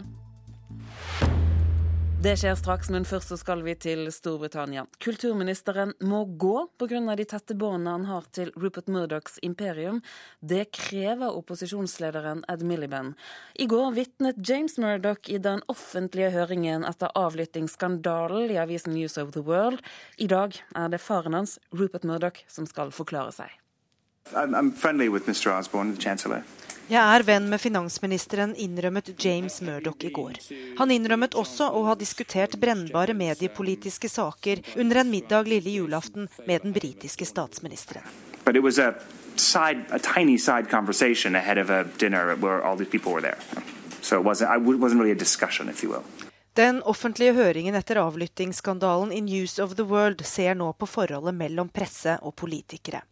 Det 2.17 2.33
skjer 2.41 2.55
straks, 2.57 2.89
men 2.89 3.05
først 3.05 3.29
så 3.29 3.37
skal 3.37 3.61
vi 3.61 3.75
til 3.77 4.07
Storbritannia. 4.11 4.87
Kulturministeren 5.05 5.93
må 6.01 6.23
gå 6.25 6.65
pga. 6.81 7.15
de 7.15 7.27
tette 7.29 7.55
båndene 7.55 7.91
han 7.93 8.07
har 8.09 8.25
til 8.33 8.51
Rupert 8.57 8.89
Murdochs 8.89 9.39
imperium. 9.43 10.01
Det 10.41 10.73
krever 10.73 11.37
opposisjonslederen 11.37 12.43
Ed 12.49 12.65
Miliband. 12.65 13.15
I 13.55 13.67
går 13.67 13.93
vitnet 13.93 14.49
James 14.49 14.79
Murdoch 14.79 15.29
i 15.29 15.37
den 15.39 15.61
offentlige 15.69 16.33
høringen 16.33 16.89
etter 16.89 17.13
avlyttingsskandalen 17.15 18.51
i 18.51 18.59
avisen 18.65 18.97
News 18.97 19.19
of 19.19 19.37
the 19.37 19.45
World. 19.45 19.85
I 20.17 20.27
dag 20.27 20.57
er 20.75 20.89
det 20.89 21.05
faren 21.05 21.35
hans, 21.35 21.59
Rupert 21.71 22.05
Murdoch, 22.05 22.43
som 22.49 22.67
skal 22.67 22.97
forklare 22.97 23.37
seg. 23.37 23.66
I'm, 24.35 24.55
I'm 24.55 24.73
friendly 24.73 25.09
with 25.09 25.27
Mr. 25.27 25.53
Osborne, 25.53 25.95
the 25.95 26.03
Chancellor. 26.03 26.43
Jeg 26.87 27.03
er 27.03 27.25
venn 27.27 27.49
med 27.51 27.59
finansministeren, 27.59 28.53
innrømmet 28.55 29.09
James 29.19 29.59
Murdoch 29.61 30.05
i 30.07 30.11
går. 30.15 30.37
Han 30.79 30.93
innrømmet 30.95 31.35
også 31.35 31.67
å 31.75 31.81
ha 31.89 31.97
diskutert 31.99 32.55
brennbare 32.63 33.15
mediepolitiske 33.19 34.07
saker 34.07 34.63
under 34.79 35.01
en 35.03 35.11
middag 35.11 35.51
lille 35.51 35.73
julaften 35.81 36.29
med 36.47 36.63
den 36.63 36.75
britiske 36.77 37.27
statsministeren. 37.27 38.07
Side, 39.37 39.85
a 39.91 39.99
tiny 39.99 40.39
side 40.39 40.71
conversation 40.71 41.35
ahead 41.37 41.59
of 41.59 41.69
a 41.69 41.85
dinner 41.99 42.35
where 42.37 42.63
all 42.63 42.77
these 42.77 42.89
people 42.89 43.13
were 43.13 43.21
there. 43.21 43.37
So 44.01 44.21
it 44.21 44.25
wasn't, 44.25 44.49
wasn't 44.65 45.01
really 45.01 45.11
a 45.11 45.19
discussion, 45.19 45.69
if 45.69 45.83
you 45.83 45.91
will. 45.91 46.05
Den 46.57 46.79
offentlige 46.83 47.35
høringen 47.37 47.75
etter 47.75 47.99
avlyttingsskandalen 48.01 49.11
i 49.13 49.21
News 49.21 49.59
of 49.59 49.75
the 49.77 49.85
World 49.85 50.25
ser 50.25 50.55
nå 50.55 50.71
på 50.73 50.87
forholdet 50.89 51.35
mellom 51.35 51.69
presse 51.69 52.17
og 52.23 52.33
politikere. 52.41 53.03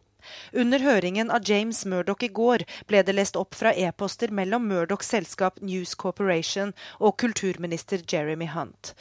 Under 0.53 0.83
høringen 0.83 1.31
av 1.31 1.45
James 1.49 1.85
Murdoch 1.89 2.23
i 2.27 2.29
går 2.29 2.65
ble 2.89 3.03
det 3.07 3.15
lest 3.17 3.37
opp 3.41 3.55
fra 3.55 3.73
e-poster 3.75 4.33
mellom 4.35 4.69
Murdochs 4.71 5.13
selskap 5.15 5.61
News 5.61 5.95
Corporation 5.95 6.75
og 7.01 7.17
kulturminister 7.23 8.05
Jeremy 8.11 8.49
Hunt. 8.53 8.95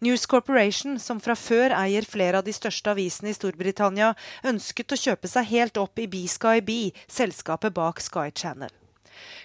News 0.00 0.26
Corporation, 0.26 0.98
som 1.00 1.20
fra 1.20 1.36
før 1.36 1.74
eier 1.76 2.04
flere 2.04 2.40
av 2.40 2.48
de 2.48 2.54
største 2.56 2.92
avisene 2.92 3.32
i 3.32 3.36
Storbritannia, 3.36 4.14
ønsket 4.44 4.92
å 4.92 5.00
kjøpe 5.06 5.30
seg 5.30 5.48
helt 5.52 5.80
opp 5.80 5.98
i 5.98 6.08
B-Sky 6.10 6.60
B, 6.64 6.80
selskapet 7.08 7.74
bak 7.76 8.02
Sky 8.04 8.28
Channel. 8.34 8.72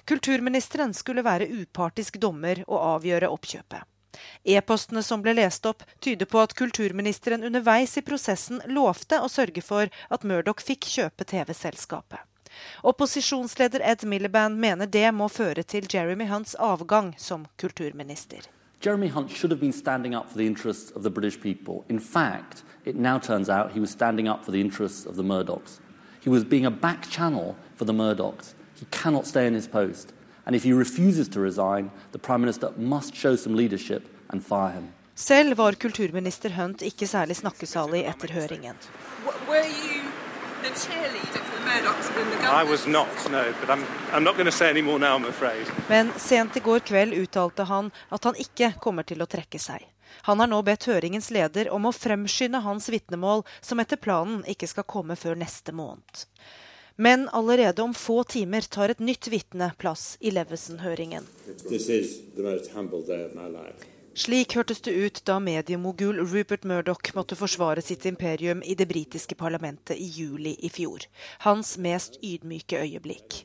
Kulturministeren 0.10 0.94
skulle 0.94 1.24
være 1.24 1.48
upartisk 1.48 2.20
dommer 2.20 2.66
og 2.68 2.80
avgjøre 2.98 3.32
oppkjøpet. 3.32 3.91
E-postene 4.44 5.04
som 5.04 5.22
ble 5.22 5.34
lest 5.38 5.66
opp, 5.66 5.84
tyder 6.00 6.26
på 6.26 6.42
at 6.42 6.56
kulturministeren 6.58 7.44
underveis 7.44 7.98
i 7.98 8.06
prosessen 8.06 8.62
lovte 8.68 9.22
å 9.22 9.30
sørge 9.32 9.64
for 9.66 9.92
at 10.10 10.28
Murdoch 10.28 10.64
fikk 10.66 10.90
kjøpe 10.96 11.28
TV-selskapet. 11.28 12.20
Opposisjonsleder 12.84 13.82
Ed 13.84 14.04
Miliband 14.04 14.60
mener 14.60 14.86
det 14.86 15.08
må 15.16 15.30
føre 15.30 15.64
til 15.64 15.88
Jeremy 15.90 16.28
Hunts 16.28 16.56
avgang 16.60 17.14
som 17.18 17.46
kulturminister. 17.58 18.50
Jeremy 18.82 19.08
Hunt 19.10 19.30
should 19.30 19.52
have 19.52 19.62
been 19.62 19.74
standing 19.74 20.16
up 20.16 20.30
for 20.30 20.38
the 20.38 20.48
interests 20.48 20.92
of 20.92 21.04
the 21.04 21.10
British 21.10 21.40
people. 21.40 21.86
In 21.88 22.00
fact, 22.00 22.64
it 22.84 22.96
now 22.96 23.20
turns 23.20 23.50
out 23.50 23.72
he 23.72 23.80
was 23.80 23.92
standing 23.92 24.28
up 24.28 24.44
for 24.44 24.52
the 24.52 24.62
interests 24.62 25.06
of 25.06 25.16
the 25.16 25.24
Murdochs. 25.24 25.80
He 26.24 26.30
was 26.30 26.44
being 26.44 26.66
a 26.66 26.72
back 26.72 27.08
channel 27.10 27.56
for 27.76 27.86
the 27.86 27.94
Murdochs. 27.94 28.56
He 28.76 28.86
cannot 28.90 29.28
stay 29.28 29.46
in 29.46 29.54
his 29.54 29.68
post. 29.68 30.14
And 30.46 30.56
if 30.56 30.64
he 30.64 30.74
refuses 30.74 31.30
to 31.30 31.40
resign, 31.40 31.92
the 32.12 32.20
Prime 32.20 32.42
Minister 32.42 32.72
must 32.78 33.16
show 33.16 33.36
some 33.36 33.56
leadership 33.56 34.04
and 34.30 34.44
fire 34.44 34.72
him. 34.72 34.88
Selv 35.16 35.58
var 35.58 35.74
kulturminister 35.74 36.50
Hunt 36.50 36.82
ikke 36.82 37.08
særlig 37.08 37.36
snakkesalig 37.38 38.06
etter 38.10 38.32
høringen. 38.34 38.76
Men 45.90 46.12
sent 46.18 46.58
i 46.58 46.60
går 46.60 46.80
kveld 46.80 47.14
uttalte 47.14 47.64
han 47.64 47.92
at 48.10 48.24
han 48.24 48.40
ikke 48.46 48.74
kommer 48.82 49.04
til 49.04 49.22
å 49.22 49.30
trekke 49.30 49.60
seg. 49.60 49.86
Han 50.28 50.40
har 50.40 50.50
nå 50.50 50.62
bedt 50.66 50.90
høringens 50.90 51.30
leder 51.32 51.70
om 51.74 51.86
å 51.86 51.94
fremskynde 51.96 52.64
hans 52.66 52.90
vitnemål, 52.90 53.46
som 53.62 53.80
etter 53.80 54.02
planen 54.02 54.44
ikke 54.50 54.68
skal 54.68 54.90
komme 54.90 55.16
før 55.16 55.38
neste 55.40 55.74
måned. 55.74 56.26
Men 57.02 57.30
allerede 57.30 57.82
om 57.82 57.94
få 57.94 58.24
timer 58.24 58.62
tar 58.62 58.92
et 58.94 59.00
nytt 59.02 59.26
vitne 59.34 59.72
plass 59.82 60.18
i 60.20 60.30
Levesen-høringen. 60.30 61.26
Slik 64.14 64.54
hørtes 64.54 64.84
det 64.86 64.94
ut 64.94 65.22
da 65.26 65.40
mediemogul 65.42 66.20
Rupert 66.22 66.68
Murdoch 66.70 67.10
måtte 67.18 67.38
forsvare 67.40 67.82
sitt 67.82 68.06
imperium 68.06 68.62
i 68.62 68.76
det 68.78 68.86
britiske 68.92 69.34
parlamentet 69.40 69.98
i 69.98 70.12
juli 70.14 70.54
i 70.62 70.70
fjor. 70.70 71.08
Hans 71.48 71.74
mest 71.82 72.20
ydmyke 72.22 72.84
øyeblikk. 72.86 73.40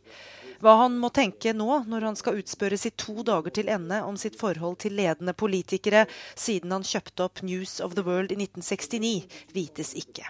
Hva 0.60 0.74
han 0.82 1.00
må 1.00 1.08
tenke 1.16 1.54
nå, 1.56 1.70
når 1.88 2.10
han 2.10 2.20
skal 2.20 2.42
utspørres 2.42 2.84
i 2.90 2.92
to 2.92 3.24
dager 3.24 3.56
til 3.56 3.72
ende 3.72 4.02
om 4.04 4.20
sitt 4.20 4.36
forhold 4.36 4.82
til 4.84 5.00
ledende 5.00 5.32
politikere 5.32 6.04
siden 6.34 6.76
han 6.76 6.84
kjøpte 6.84 7.24
opp 7.24 7.40
News 7.40 7.78
of 7.80 7.96
the 7.96 8.04
World 8.04 8.36
i 8.36 8.42
1969, 8.44 9.24
vites 9.56 9.96
ikke. 9.96 10.28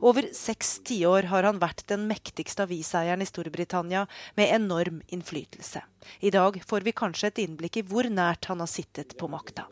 Over 0.00 0.28
seks 0.34 0.78
tiår 0.86 1.30
har 1.32 1.46
han 1.48 1.60
vært 1.62 1.86
den 1.90 2.08
mektigste 2.10 2.66
aviseieren 2.66 3.22
i 3.22 3.28
Storbritannia, 3.28 4.06
med 4.36 4.52
enorm 4.54 5.02
innflytelse. 5.08 5.84
I 6.20 6.32
dag 6.34 6.60
får 6.66 6.86
vi 6.86 6.96
kanskje 6.96 7.30
et 7.32 7.40
innblikk 7.46 7.80
i 7.80 7.86
hvor 7.86 8.08
nært 8.10 8.50
han 8.50 8.60
har 8.60 8.70
sittet 8.70 9.16
på 9.18 9.30
makta. 9.32 9.66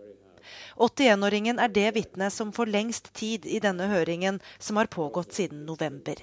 81-åringen 0.76 1.60
er 1.62 1.70
det 1.72 1.90
vitnet 1.96 2.32
som 2.32 2.52
får 2.52 2.70
lengst 2.72 3.12
tid 3.16 3.46
i 3.46 3.60
denne 3.62 3.88
høringen, 3.92 4.40
som 4.58 4.80
har 4.80 4.90
pågått 4.90 5.32
siden 5.32 5.66
november. 5.66 6.16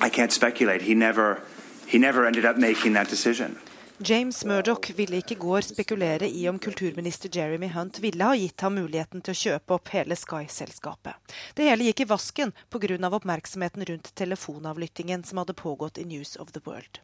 I 0.00 0.10
can't 0.10 0.30
speculate. 0.30 0.82
He 0.82 0.94
never 0.94 1.40
he 1.86 1.98
never 1.98 2.26
ended 2.26 2.44
up 2.44 2.56
making 2.56 2.94
that 2.94 3.08
decision. 3.08 3.56
James 4.00 4.44
Murdoch 4.44 4.90
ville 4.94 5.18
ikke 5.18 5.34
i 5.34 5.40
går 5.42 5.64
spekulere 5.66 6.28
i 6.30 6.44
om 6.46 6.58
kulturminister 6.62 7.32
Jeremy 7.34 7.66
Hunt 7.74 7.98
ville 7.98 8.22
ha 8.22 8.36
gitt 8.38 8.62
ham 8.62 8.76
muligheten 8.78 9.24
til 9.26 9.34
å 9.34 9.38
kjøpe 9.40 9.74
opp 9.74 9.90
hele 9.90 10.14
Sky-selskapet. 10.14 11.18
Det 11.58 11.66
hele 11.66 11.88
gikk 11.88 12.04
i 12.04 12.08
vasken 12.12 12.54
pga. 12.70 13.10
oppmerksomheten 13.10 13.84
rundt 13.90 14.14
telefonavlyttingen 14.14 15.24
som 15.24 15.42
hadde 15.42 15.58
pågått 15.58 15.98
i 15.98 16.06
News 16.06 16.36
of 16.36 16.52
the 16.54 16.62
World. 16.64 17.02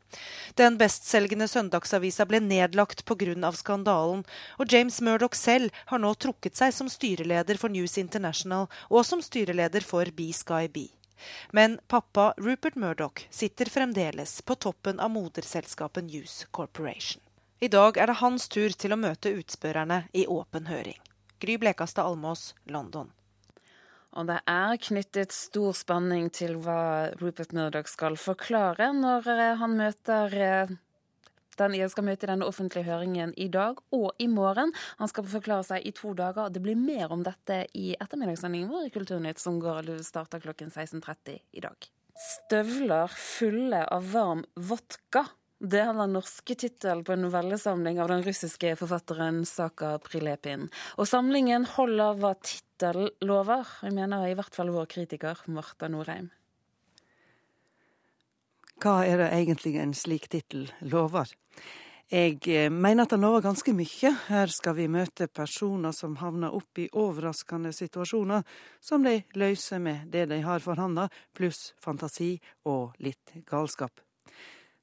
Den 0.54 0.78
bestselgende 0.78 1.50
søndagsavisa 1.50 2.28
ble 2.30 2.38
nedlagt 2.38 3.04
pga. 3.04 3.52
skandalen, 3.52 4.24
og 4.58 4.72
James 4.72 5.00
Murdoch 5.00 5.34
selv 5.34 5.74
har 5.86 5.98
nå 5.98 6.14
trukket 6.14 6.54
seg 6.54 6.70
som 6.72 6.88
styreleder 6.88 7.58
for 7.58 7.74
News 7.74 7.98
International 7.98 8.70
og 8.88 9.02
som 9.04 9.18
styreleder 9.18 9.82
for 9.82 10.06
Be 10.14 10.30
Sky 10.32 10.68
Be. 10.68 10.92
Men 11.52 11.78
pappa 11.88 12.34
Rupert 12.36 12.74
Murdoch 12.74 13.26
sitter 13.30 13.70
fremdeles 13.70 14.42
på 14.42 14.54
toppen 14.54 15.00
av 15.00 15.10
moderselskapet 15.14 16.04
News 16.04 16.46
Corporation. 16.50 17.22
I 17.60 17.68
dag 17.68 17.96
er 17.96 18.10
det 18.10 18.20
hans 18.20 18.48
tur 18.48 18.74
til 18.76 18.92
å 18.92 19.00
møte 19.00 19.32
utspørrerne 19.32 20.04
i 20.12 20.26
åpen 20.26 20.66
høring. 20.68 20.98
Gry 21.40 21.58
Blekastad 21.58 22.04
Almås, 22.04 22.54
London. 22.64 23.12
Og 24.14 24.28
det 24.28 24.40
er 24.46 24.78
knyttet 24.78 25.34
stor 25.34 25.74
spenning 25.74 26.28
til 26.34 26.58
hva 26.62 27.10
Rupert 27.18 27.54
Murdoch 27.56 27.88
skal 27.90 28.18
forklare 28.20 28.92
når 28.94 29.30
eh, 29.32 29.54
han 29.58 29.74
møter 29.78 30.36
eh, 30.38 30.74
den 31.60 31.76
skal 31.90 32.06
møte 32.06 32.26
i 32.26 32.30
denne 32.30 32.48
offentlige 32.48 32.88
høringen 32.88 33.34
i 33.40 33.48
dag 33.52 33.78
og 33.94 34.10
i 34.18 34.28
morgen. 34.30 34.72
Han 34.98 35.10
skal 35.10 35.28
forklare 35.28 35.66
seg 35.66 35.86
i 35.86 35.94
to 35.96 36.14
dager. 36.16 36.50
Det 36.50 36.62
blir 36.64 36.78
mer 36.78 37.12
om 37.14 37.24
dette 37.26 37.64
i 37.74 37.92
ettermiddagssendingen 37.98 38.70
vår 38.72 38.88
i 38.88 38.94
Kulturnytt, 38.94 39.42
som 39.42 39.60
går, 39.62 39.90
starter 40.06 40.42
klokken 40.42 40.72
16.30 40.74 41.38
i 41.52 41.64
dag. 41.64 41.88
Støvler 42.14 43.10
fulle 43.10 43.82
av 43.90 44.12
varm 44.12 44.44
vodka. 44.54 45.24
Det 45.64 45.80
er 45.80 45.94
den 45.96 46.12
norske 46.12 46.54
tittelen 46.58 47.04
på 47.06 47.14
en 47.14 47.24
novellesamling 47.24 47.98
av 48.02 48.10
den 48.10 48.24
russiske 48.26 48.74
forfatteren 48.76 49.44
Saka 49.48 49.94
Prilepin. 50.04 50.68
Og 50.98 51.08
samlingen 51.08 51.64
holder 51.76 52.18
hva 52.20 52.34
tittelen 52.36 53.08
lover, 53.24 53.64
mener 53.88 54.28
i 54.28 54.34
hvert 54.36 54.54
fall 54.54 54.74
vår 54.74 54.90
kritiker 54.92 55.40
Marta 55.48 55.88
Norheim. 55.88 56.28
Hva 58.82 59.04
er 59.06 59.20
det 59.22 59.30
egentlig 59.32 59.76
en 59.78 59.94
slik 59.94 60.26
tittel 60.32 60.66
lover? 60.82 61.30
Jeg 62.12 62.40
eh, 62.52 62.70
mener 62.70 63.06
at 63.06 63.14
den 63.14 63.22
lover 63.24 63.40
ganske 63.46 63.72
mye. 63.72 64.10
Her 64.28 64.50
skal 64.52 64.74
vi 64.76 64.88
møte 64.92 65.28
personer 65.30 65.94
som 65.96 66.18
havner 66.20 66.52
opp 66.52 66.78
i 66.82 66.88
overraskende 66.92 67.72
situasjoner, 67.72 68.42
som 68.80 69.06
de 69.06 69.22
løser 69.40 69.80
med 69.80 70.10
det 70.12 70.26
de 70.32 70.42
har 70.44 70.60
for 70.60 70.76
handa, 70.76 71.06
pluss 71.32 71.72
fantasi 71.80 72.36
og 72.68 72.98
litt 72.98 73.32
galskap. 73.48 74.02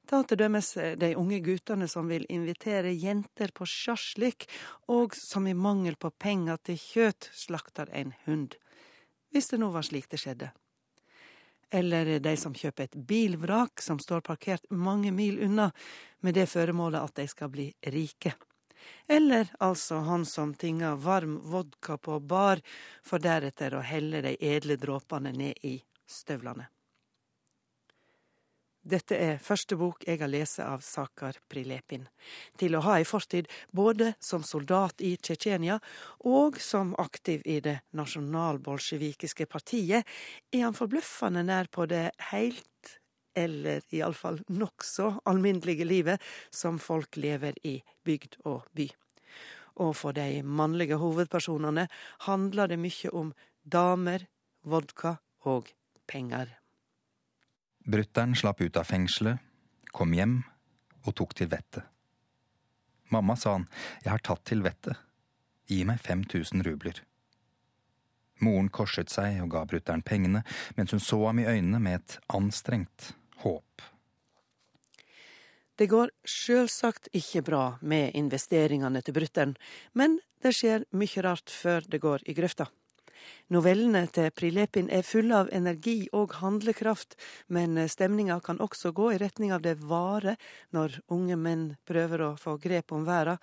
Ta 0.08 0.24
til 0.24 0.40
dømes 0.40 0.72
eh, 0.78 0.96
de 0.98 1.12
unge 1.20 1.42
guttene 1.46 1.88
som 1.92 2.10
vil 2.10 2.26
invitere 2.32 2.96
jenter 2.96 3.54
på 3.54 3.68
sjarslik, 3.70 4.48
og 4.88 5.14
som 5.16 5.46
i 5.48 5.54
mangel 5.54 6.00
på 6.00 6.10
penger 6.16 6.64
til 6.64 6.80
kjøtt 6.80 7.30
slakter 7.36 7.92
en 7.92 8.16
hund. 8.26 8.58
Hvis 9.32 9.52
det 9.52 9.62
nå 9.62 9.70
var 9.76 9.86
slik 9.88 10.10
det 10.12 10.24
skjedde 10.24 10.52
eller 11.72 12.20
de 12.20 12.36
som 12.38 12.54
kjøper 12.54 12.84
et 12.84 12.96
bilvrak 13.08 13.82
som 13.82 14.00
står 14.00 14.24
parkert 14.28 14.68
mange 14.70 15.12
mil 15.16 15.40
unna, 15.44 15.72
med 16.20 16.36
det 16.36 16.48
føremålet 16.52 17.02
at 17.02 17.16
de 17.22 17.28
skal 17.32 17.50
bli 17.54 17.72
rike. 17.94 18.34
Eller 19.08 19.48
altså 19.60 20.02
han 20.06 20.26
som 20.26 20.54
tinger 20.54 20.96
varm 20.96 21.38
vodka 21.44 21.98
på 21.98 22.20
bar, 22.20 22.62
for 23.04 23.24
deretter 23.24 23.76
å 23.76 23.86
helle 23.86 24.22
de 24.26 24.36
edle 24.40 24.78
dråpene 24.82 25.32
ned 25.32 25.66
i 25.66 25.78
støvlene. 26.08 26.68
Dette 28.82 29.14
er 29.14 29.38
første 29.38 29.78
bok 29.78 30.02
jeg 30.08 30.18
har 30.24 30.30
lest 30.32 30.58
av 30.64 30.82
Sakar 30.82 31.38
Prilepin. 31.50 32.08
Til 32.58 32.74
å 32.74 32.82
ha 32.82 32.96
ei 32.98 33.06
fortid 33.06 33.50
både 33.70 34.16
som 34.18 34.42
soldat 34.42 35.04
i 35.06 35.14
Tsjetsjenia 35.22 35.78
og 36.26 36.58
som 36.58 36.96
aktiv 36.98 37.46
i 37.46 37.60
det 37.62 37.78
nasjonalbolsjevikiske 37.94 39.46
partiet, 39.46 40.08
er 40.50 40.64
han 40.66 40.78
forbløffende 40.78 41.44
nær 41.46 41.70
på 41.70 41.86
det 41.92 42.08
heilt, 42.32 42.98
eller 43.38 43.86
iallfall 43.94 44.42
nokså 44.50 45.12
alminnelige 45.30 45.86
livet 45.86 46.26
som 46.50 46.82
folk 46.82 47.16
lever 47.22 47.56
i 47.64 47.78
bygd 48.04 48.42
og 48.50 48.66
by. 48.76 48.90
Og 49.86 49.94
for 49.96 50.18
de 50.18 50.42
mannlige 50.44 50.98
hovedpersonene 51.00 51.86
handler 52.26 52.74
det 52.74 52.82
mye 52.82 53.14
om 53.14 53.30
damer, 53.62 54.26
vodka 54.66 55.20
og 55.46 55.70
penger. 56.10 56.58
Brutter'n 57.84 58.36
slapp 58.38 58.62
ut 58.62 58.78
av 58.78 58.86
fengselet, 58.86 59.40
kom 59.92 60.14
hjem 60.14 60.42
og 61.06 61.16
tok 61.18 61.34
til 61.38 61.50
vettet. 61.52 61.88
Mamma, 63.12 63.36
sa 63.36 63.58
han, 63.58 63.66
jeg 64.04 64.14
har 64.14 64.22
tatt 64.24 64.44
til 64.48 64.62
vettet. 64.64 65.00
Gi 65.68 65.82
meg 65.88 66.00
5000 66.00 66.64
rubler. 66.68 67.02
Moren 68.42 68.70
korset 68.74 69.12
seg 69.12 69.42
og 69.44 69.52
ga 69.54 69.66
brutter'n 69.70 70.06
pengene, 70.06 70.44
mens 70.78 70.94
hun 70.94 71.04
så 71.04 71.20
ham 71.28 71.42
i 71.42 71.48
øynene 71.48 71.82
med 71.84 72.00
et 72.00 72.18
anstrengt 72.34 73.12
håp. 73.44 73.84
Det 75.78 75.88
går 75.90 76.12
sjølsagt 76.28 77.10
ikke 77.18 77.44
bra 77.46 77.64
med 77.82 78.14
investeringene 78.18 79.02
til 79.02 79.18
brutter'n, 79.18 79.56
men 79.98 80.20
det 80.42 80.54
skjer 80.58 80.86
mye 80.98 81.26
rart 81.26 81.50
før 81.50 81.86
det 81.90 82.02
går 82.04 82.26
i 82.30 82.38
grøfta. 82.38 82.68
Novellene 83.52 84.06
til 84.14 84.32
Prilepin 84.32 84.90
er 84.94 85.06
fulle 85.08 85.36
av 85.44 85.52
energi 85.52 86.08
og 86.16 86.38
handlekraft, 86.40 87.18
men 87.48 87.78
stemninga 87.90 88.40
kan 88.46 88.62
også 88.64 88.94
gå 88.96 89.12
i 89.12 89.20
retning 89.22 89.52
av 89.52 89.62
det 89.66 89.78
vare 89.84 90.38
når 90.72 91.02
unge 91.12 91.38
menn 91.38 91.68
prøver 91.88 92.26
å 92.26 92.32
få 92.40 92.58
grep 92.62 92.96
om 92.96 93.06
verda, 93.08 93.38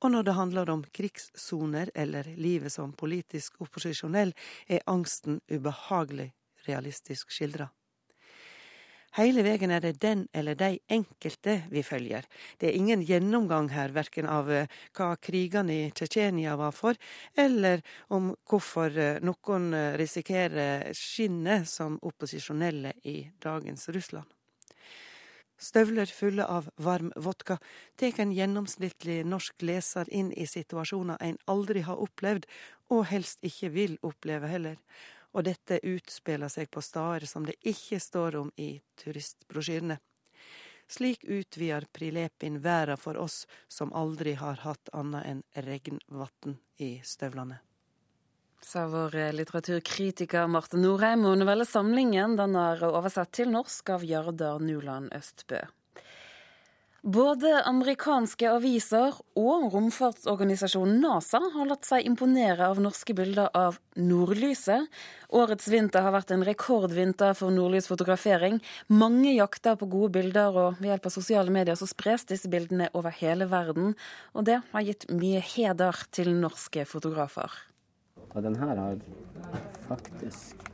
og 0.00 0.14
når 0.14 0.28
det 0.28 0.36
handler 0.36 0.70
om 0.72 0.84
krigssoner 0.96 1.90
eller 1.94 2.28
livet 2.36 2.72
som 2.72 2.92
politisk 2.96 3.60
opposisjonell, 3.60 4.32
er 4.68 4.86
angsten 4.88 5.42
ubehagelig 5.50 6.30
realistisk 6.66 7.32
skildra. 7.32 7.68
Hele 9.18 9.42
veien 9.42 9.72
er 9.74 9.82
det 9.82 9.96
den 10.02 10.28
eller 10.36 10.54
de 10.54 10.76
enkelte 10.86 11.56
vi 11.72 11.82
følger. 11.82 12.26
Det 12.58 12.68
er 12.68 12.76
ingen 12.78 13.02
gjennomgang 13.02 13.72
her, 13.74 13.90
verken 13.90 14.28
av 14.30 14.50
eh, 14.54 14.70
hva 14.94 15.16
krigene 15.18 15.74
i 15.74 15.88
Tsjetsjenia 15.90 16.54
var 16.60 16.70
for, 16.76 16.98
eller 17.34 17.82
om 18.14 18.30
hvorfor 18.46 18.94
eh, 18.94 19.18
noen 19.26 19.72
eh, 19.74 19.96
risikerer 19.98 20.92
skinnet 20.94 21.66
som 21.68 21.98
opposisjonelle 22.06 22.94
i 23.02 23.24
dagens 23.42 23.88
Russland. 23.90 24.30
Støvler 25.60 26.08
fulle 26.08 26.46
av 26.46 26.70
varm 26.80 27.10
vodka 27.20 27.58
tar 28.00 28.22
en 28.22 28.30
gjennomsnittlig 28.32 29.24
norsk 29.28 29.66
leser 29.66 30.08
inn 30.08 30.30
i 30.32 30.46
situasjoner 30.48 31.18
en 31.20 31.36
aldri 31.50 31.82
har 31.84 31.98
opplevd, 32.00 32.46
og 32.94 33.08
helst 33.10 33.42
ikke 33.44 33.74
vil 33.74 33.98
oppleve 34.06 34.48
heller 34.48 34.78
og 35.32 35.46
dette 35.46 35.80
utspiller 35.86 36.50
seg 36.50 36.70
på 36.70 36.82
steder 36.82 37.26
som 37.28 37.46
det 37.46 37.56
ikke 37.62 38.00
står 38.02 38.38
om 38.40 38.52
i 38.56 38.72
turistbrosjyrene. 39.02 39.98
Slik 40.90 41.22
utvider 41.22 41.86
Prilepin 41.94 42.58
verda 42.64 42.96
for 42.98 43.16
oss 43.16 43.44
som 43.70 43.92
aldri 43.94 44.34
har 44.34 44.58
hatt 44.64 44.90
annet 44.92 45.26
enn 45.30 45.42
regnvann 45.54 46.56
i 46.82 46.96
støvlene. 47.06 47.60
Sa 48.60 48.88
vår 48.90 49.14
litteraturkritiker 49.32 50.50
Marte 50.50 50.76
Norheim, 50.76 51.22
og 51.24 51.38
novellesamlingen 51.40 52.34
den 52.36 52.58
er 52.60 52.82
oversatt 52.90 53.30
til 53.38 53.54
norsk 53.54 53.94
av 53.94 54.04
Jardar 54.04 54.58
Nuland 54.60 55.14
Østbø. 55.16 55.62
Både 57.00 57.48
amerikanske 57.64 58.44
aviser 58.52 59.14
og 59.40 59.70
romfartsorganisasjonen 59.72 60.98
NASA 61.00 61.38
har 61.54 61.68
latt 61.70 61.86
seg 61.88 62.04
imponere 62.04 62.66
av 62.68 62.80
norske 62.84 63.14
bilder 63.16 63.48
av 63.56 63.78
nordlyset. 63.96 64.84
Årets 65.32 65.70
vinter 65.72 66.04
har 66.04 66.12
vært 66.12 66.34
en 66.36 66.44
rekordvinter 66.44 67.32
for 67.38 67.56
nordlysfotografering. 67.56 68.58
Mange 68.92 69.32
jakter 69.32 69.80
på 69.80 69.88
gode 69.88 70.12
bilder, 70.18 70.52
og 70.52 70.76
ved 70.82 70.90
hjelp 70.92 71.08
av 71.08 71.16
sosiale 71.16 71.56
medier 71.56 71.80
så 71.80 71.88
spres 71.88 72.28
disse 72.28 72.52
bildene 72.52 72.90
over 72.92 73.16
hele 73.16 73.48
verden. 73.48 73.96
Og 74.36 74.44
det 74.50 74.60
har 74.74 74.84
gitt 74.84 75.08
mye 75.08 75.40
heder 75.40 76.04
til 76.12 76.34
norske 76.36 76.84
fotografer. 76.84 77.48
Og 78.34 78.44
den 78.44 78.60
her 78.60 78.76
har 78.76 79.00
faktisk 79.88 80.68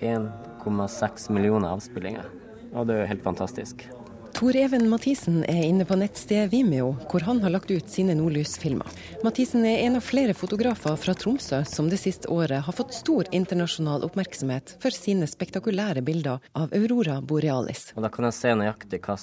1,6 0.00 1.28
millioner 1.28 1.76
avspillinger. 1.76 2.32
Og 2.72 2.88
det 2.88 2.96
er 2.96 3.04
jo 3.04 3.12
helt 3.12 3.26
fantastisk. 3.28 3.84
Tor 4.38 4.56
Even 4.56 4.84
Mathisen 4.88 5.40
er 5.50 5.64
inne 5.66 5.82
på 5.82 5.96
nettstedet 5.98 6.52
Vimeo, 6.52 6.92
hvor 7.10 7.24
han 7.26 7.40
har 7.42 7.50
lagt 7.50 7.72
ut 7.74 7.88
sine 7.90 8.14
nordlysfilmer. 8.14 8.86
Mathisen 9.26 9.64
er 9.66 9.80
en 9.82 9.98
av 9.98 10.04
flere 10.06 10.30
fotografer 10.38 10.94
fra 10.94 11.14
Tromsø 11.18 11.64
som 11.66 11.88
det 11.90 11.98
siste 11.98 12.30
året 12.30 12.62
har 12.62 12.76
fått 12.76 12.94
stor 12.94 13.26
internasjonal 13.34 14.06
oppmerksomhet 14.06 14.76
for 14.78 14.94
sine 14.94 15.26
spektakulære 15.26 16.04
bilder 16.06 16.38
av 16.54 16.70
aurora 16.70 17.16
borealis. 17.18 17.88
Og 17.96 18.06
Da 18.06 18.12
kan 18.14 18.28
jeg 18.28 18.38
se 18.38 18.54
nøyaktig 18.62 19.02
hvilke 19.02 19.18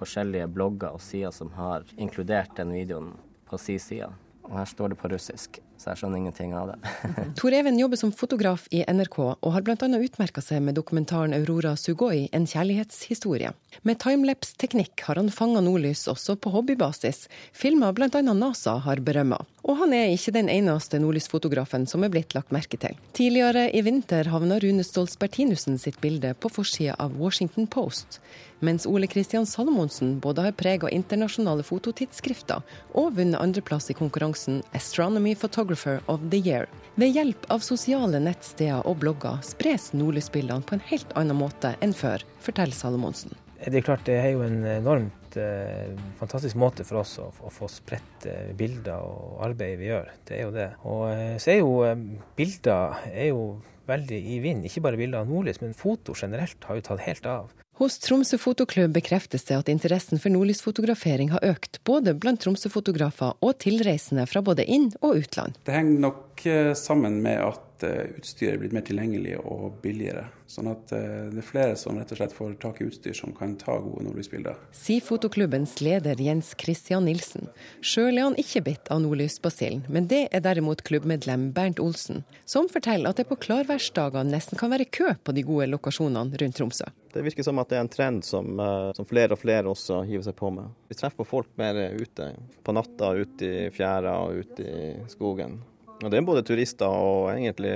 forskjellige 0.00 0.48
blogger 0.56 0.96
og 0.96 1.04
sider 1.04 1.36
som 1.36 1.52
har 1.60 1.84
inkludert 2.00 2.56
den 2.56 2.72
videoen 2.72 3.12
på 3.44 3.60
sin 3.60 3.84
side. 3.84 4.08
Og 4.48 4.56
her 4.56 4.72
står 4.72 4.94
det 4.94 5.00
på 5.04 5.12
russisk 5.12 5.60
så 5.84 5.92
jeg 5.92 6.00
skjønner 6.00 6.22
ingenting 6.22 6.54
av 6.56 6.70
det. 6.72 6.92
Tor 7.38 7.52
Even 7.52 7.78
jobber 7.78 8.00
som 8.00 8.12
fotograf 8.16 8.64
i 8.72 8.80
NRK, 8.88 9.18
og 9.36 9.50
har 9.52 9.64
bl.a. 9.66 9.76
utmerka 9.76 10.40
seg 10.40 10.62
med 10.64 10.78
dokumentaren 10.78 11.36
'Aurora 11.36 11.74
Sugoi 11.76 12.30
en 12.32 12.46
kjærlighetshistorie'. 12.48 13.52
Med 13.82 14.00
timelapse-teknikk 14.00 15.04
har 15.04 15.20
han 15.20 15.28
fanga 15.28 15.60
nordlys 15.60 16.06
også 16.08 16.38
på 16.40 16.54
hobbybasis. 16.54 17.26
Filmer 17.52 17.92
bl.a. 17.92 18.08
NASA 18.32 18.78
har 18.86 19.04
berømma. 19.04 19.42
Og 19.64 19.78
han 19.80 19.92
er 19.96 20.12
ikke 20.12 20.34
den 20.36 20.48
eneste 20.52 21.00
nordlysfotografen 21.00 21.86
som 21.88 22.04
er 22.04 22.12
blitt 22.12 22.34
lagt 22.36 22.52
merke 22.52 22.80
til. 22.80 22.96
Tidligere 23.16 23.70
i 23.72 23.84
vinter 23.84 24.28
havna 24.32 24.58
Rune 24.60 24.84
Stolz 24.84 25.16
Bertinussen 25.20 25.78
sitt 25.80 26.00
bilde 26.04 26.34
på 26.36 26.52
forsida 26.52 26.96
av 27.00 27.16
Washington 27.20 27.68
Post 27.68 28.20
mens 28.64 28.86
Ole 28.86 29.06
Kristian 29.06 29.46
Salomonsen 29.46 30.18
både 30.20 30.42
har 30.46 30.56
prega 30.56 30.90
internasjonale 30.90 31.64
fototidsskrifter 31.66 32.62
og 32.96 33.16
vunnet 33.18 33.40
andreplass 33.40 33.90
i 33.92 33.96
konkurransen 33.98 34.62
Astronomy 34.76 35.34
Photographer 35.74 36.00
of 36.06 36.30
the 36.30 36.38
Year. 36.38 36.68
Ved 36.94 37.10
hjelp 37.10 37.46
av 37.50 37.58
sosiale 37.58 38.20
nettsteder 38.22 38.86
og 38.86 39.00
blogger 39.02 39.40
spres 39.42 39.90
nordlysbildene 39.92 40.62
på 40.62 40.76
en 40.76 40.84
helt 40.86 41.10
annen 41.18 41.36
måte 41.36 41.74
enn 41.82 41.94
før, 41.94 42.22
forteller 42.40 42.76
Salomonsen. 42.76 43.34
Det 43.58 43.80
er 43.80 43.86
klart 43.86 44.04
det 44.06 44.18
er 44.20 44.34
jo 44.34 44.44
en 44.44 44.60
enormt 44.68 45.38
eh, 45.40 45.96
fantastisk 46.20 46.58
måte 46.60 46.84
for 46.84 47.00
oss 47.00 47.16
å, 47.18 47.30
å 47.32 47.50
få 47.50 47.66
spredt 47.72 48.26
eh, 48.28 48.52
bilder 48.54 49.02
og 49.02 49.40
arbeidet 49.46 49.80
vi 49.80 49.88
gjør. 49.88 50.10
Det 50.28 50.36
er 50.36 50.42
jo 50.44 50.54
det. 50.54 50.70
Og 50.84 51.04
eh, 51.10 51.36
så 51.42 51.54
er 51.54 51.60
jo 51.62 51.74
eh, 51.88 52.06
bilder 52.36 53.06
er 53.10 53.30
jo 53.32 53.44
veldig 53.88 54.20
i 54.36 54.38
vind. 54.44 54.68
Ikke 54.68 54.84
bare 54.84 55.00
bilder 55.00 55.24
av 55.24 55.32
nordlys, 55.32 55.62
men 55.64 55.74
foto 55.74 56.14
generelt 56.14 56.68
har 56.68 56.78
jo 56.78 56.86
tatt 56.86 57.06
helt 57.08 57.30
av. 57.30 57.63
Hos 57.74 57.96
Tromsø 57.98 58.38
Fotoklubb 58.38 58.92
bekreftes 58.94 59.48
det 59.48 59.56
at 59.58 59.68
interessen 59.72 60.20
for 60.22 60.30
nordlysfotografering 60.30 61.32
har 61.32 61.42
økt, 61.42 61.80
både 61.82 62.12
blant 62.14 62.38
Tromsø-fotografer 62.44 63.34
og 63.42 63.56
tilreisende 63.64 64.28
fra 64.30 64.44
både 64.46 64.62
inn- 64.62 64.92
og 65.00 65.18
utland. 65.24 65.58
Det 65.66 65.74
henger 65.74 66.04
nok 66.04 66.44
eh, 66.46 66.70
sammen 66.78 67.18
med 67.24 67.42
at 67.42 67.73
eh, 67.84 68.16
utstyret 68.18 68.56
er 68.56 68.62
blitt 68.62 68.74
mer 68.74 68.84
tilgjengelig 68.86 69.36
og 69.42 69.76
billigere. 69.84 70.26
Sånn 70.50 70.68
at 70.68 70.92
eh, 70.92 71.30
det 71.32 71.40
er 71.40 71.46
flere 71.46 71.76
som 71.80 71.96
rett 71.98 72.12
og 72.12 72.18
slett 72.20 72.34
får 72.36 72.56
tak 72.62 72.80
i 72.80 72.88
utstyr 72.88 73.16
som 73.16 73.32
kan 73.36 73.54
ta 73.60 73.76
gode 73.80 74.04
nordlysbilder. 74.06 74.58
Sier 74.76 75.04
fotoklubbens 75.04 75.78
leder 75.84 76.20
Jens 76.20 76.52
Christian 76.60 77.06
Nilsen. 77.08 77.48
Sjøl 77.84 78.18
er 78.18 78.28
han 78.28 78.38
ikke 78.40 78.64
bitt 78.68 78.90
av 78.92 79.02
nordlysbasillen, 79.04 79.86
men 79.92 80.08
det 80.10 80.26
er 80.30 80.44
derimot 80.44 80.84
klubbmedlem 80.86 81.50
Bernt 81.56 81.80
Olsen, 81.82 82.24
som 82.48 82.68
forteller 82.72 83.12
at 83.12 83.20
det 83.20 83.28
på 83.30 83.40
klarværsdager 83.46 84.28
nesten 84.28 84.60
kan 84.60 84.72
være 84.74 84.88
kø 84.88 85.14
på 85.24 85.36
de 85.36 85.46
gode 85.46 85.70
lokasjonene 85.72 86.40
rundt 86.40 86.60
Tromsø. 86.60 86.90
Det 87.14 87.22
virker 87.22 87.46
som 87.46 87.60
at 87.62 87.70
det 87.70 87.78
er 87.78 87.84
en 87.84 87.92
trend 87.92 88.24
som, 88.26 88.58
eh, 88.60 88.90
som, 88.96 89.06
flere 89.08 89.36
og 89.36 89.40
flere 89.40 89.70
også 89.70 90.02
hiver 90.08 90.26
seg 90.26 90.36
på 90.38 90.50
med. 90.54 90.72
Vi 90.90 90.98
treffer 90.98 91.22
på 91.22 91.30
folk 91.36 91.52
mer 91.60 91.78
ute. 91.94 92.32
På 92.64 92.74
natta, 92.74 93.14
ute 93.14 93.48
i 93.48 93.70
fjæra 93.74 94.18
og 94.24 94.42
ute 94.42 94.66
i 94.66 94.88
skogen. 95.12 95.60
Og 96.04 96.12
det 96.12 96.20
er 96.20 96.26
både 96.26 96.44
turister 96.44 96.84
og 96.92 97.30
egentlig 97.32 97.72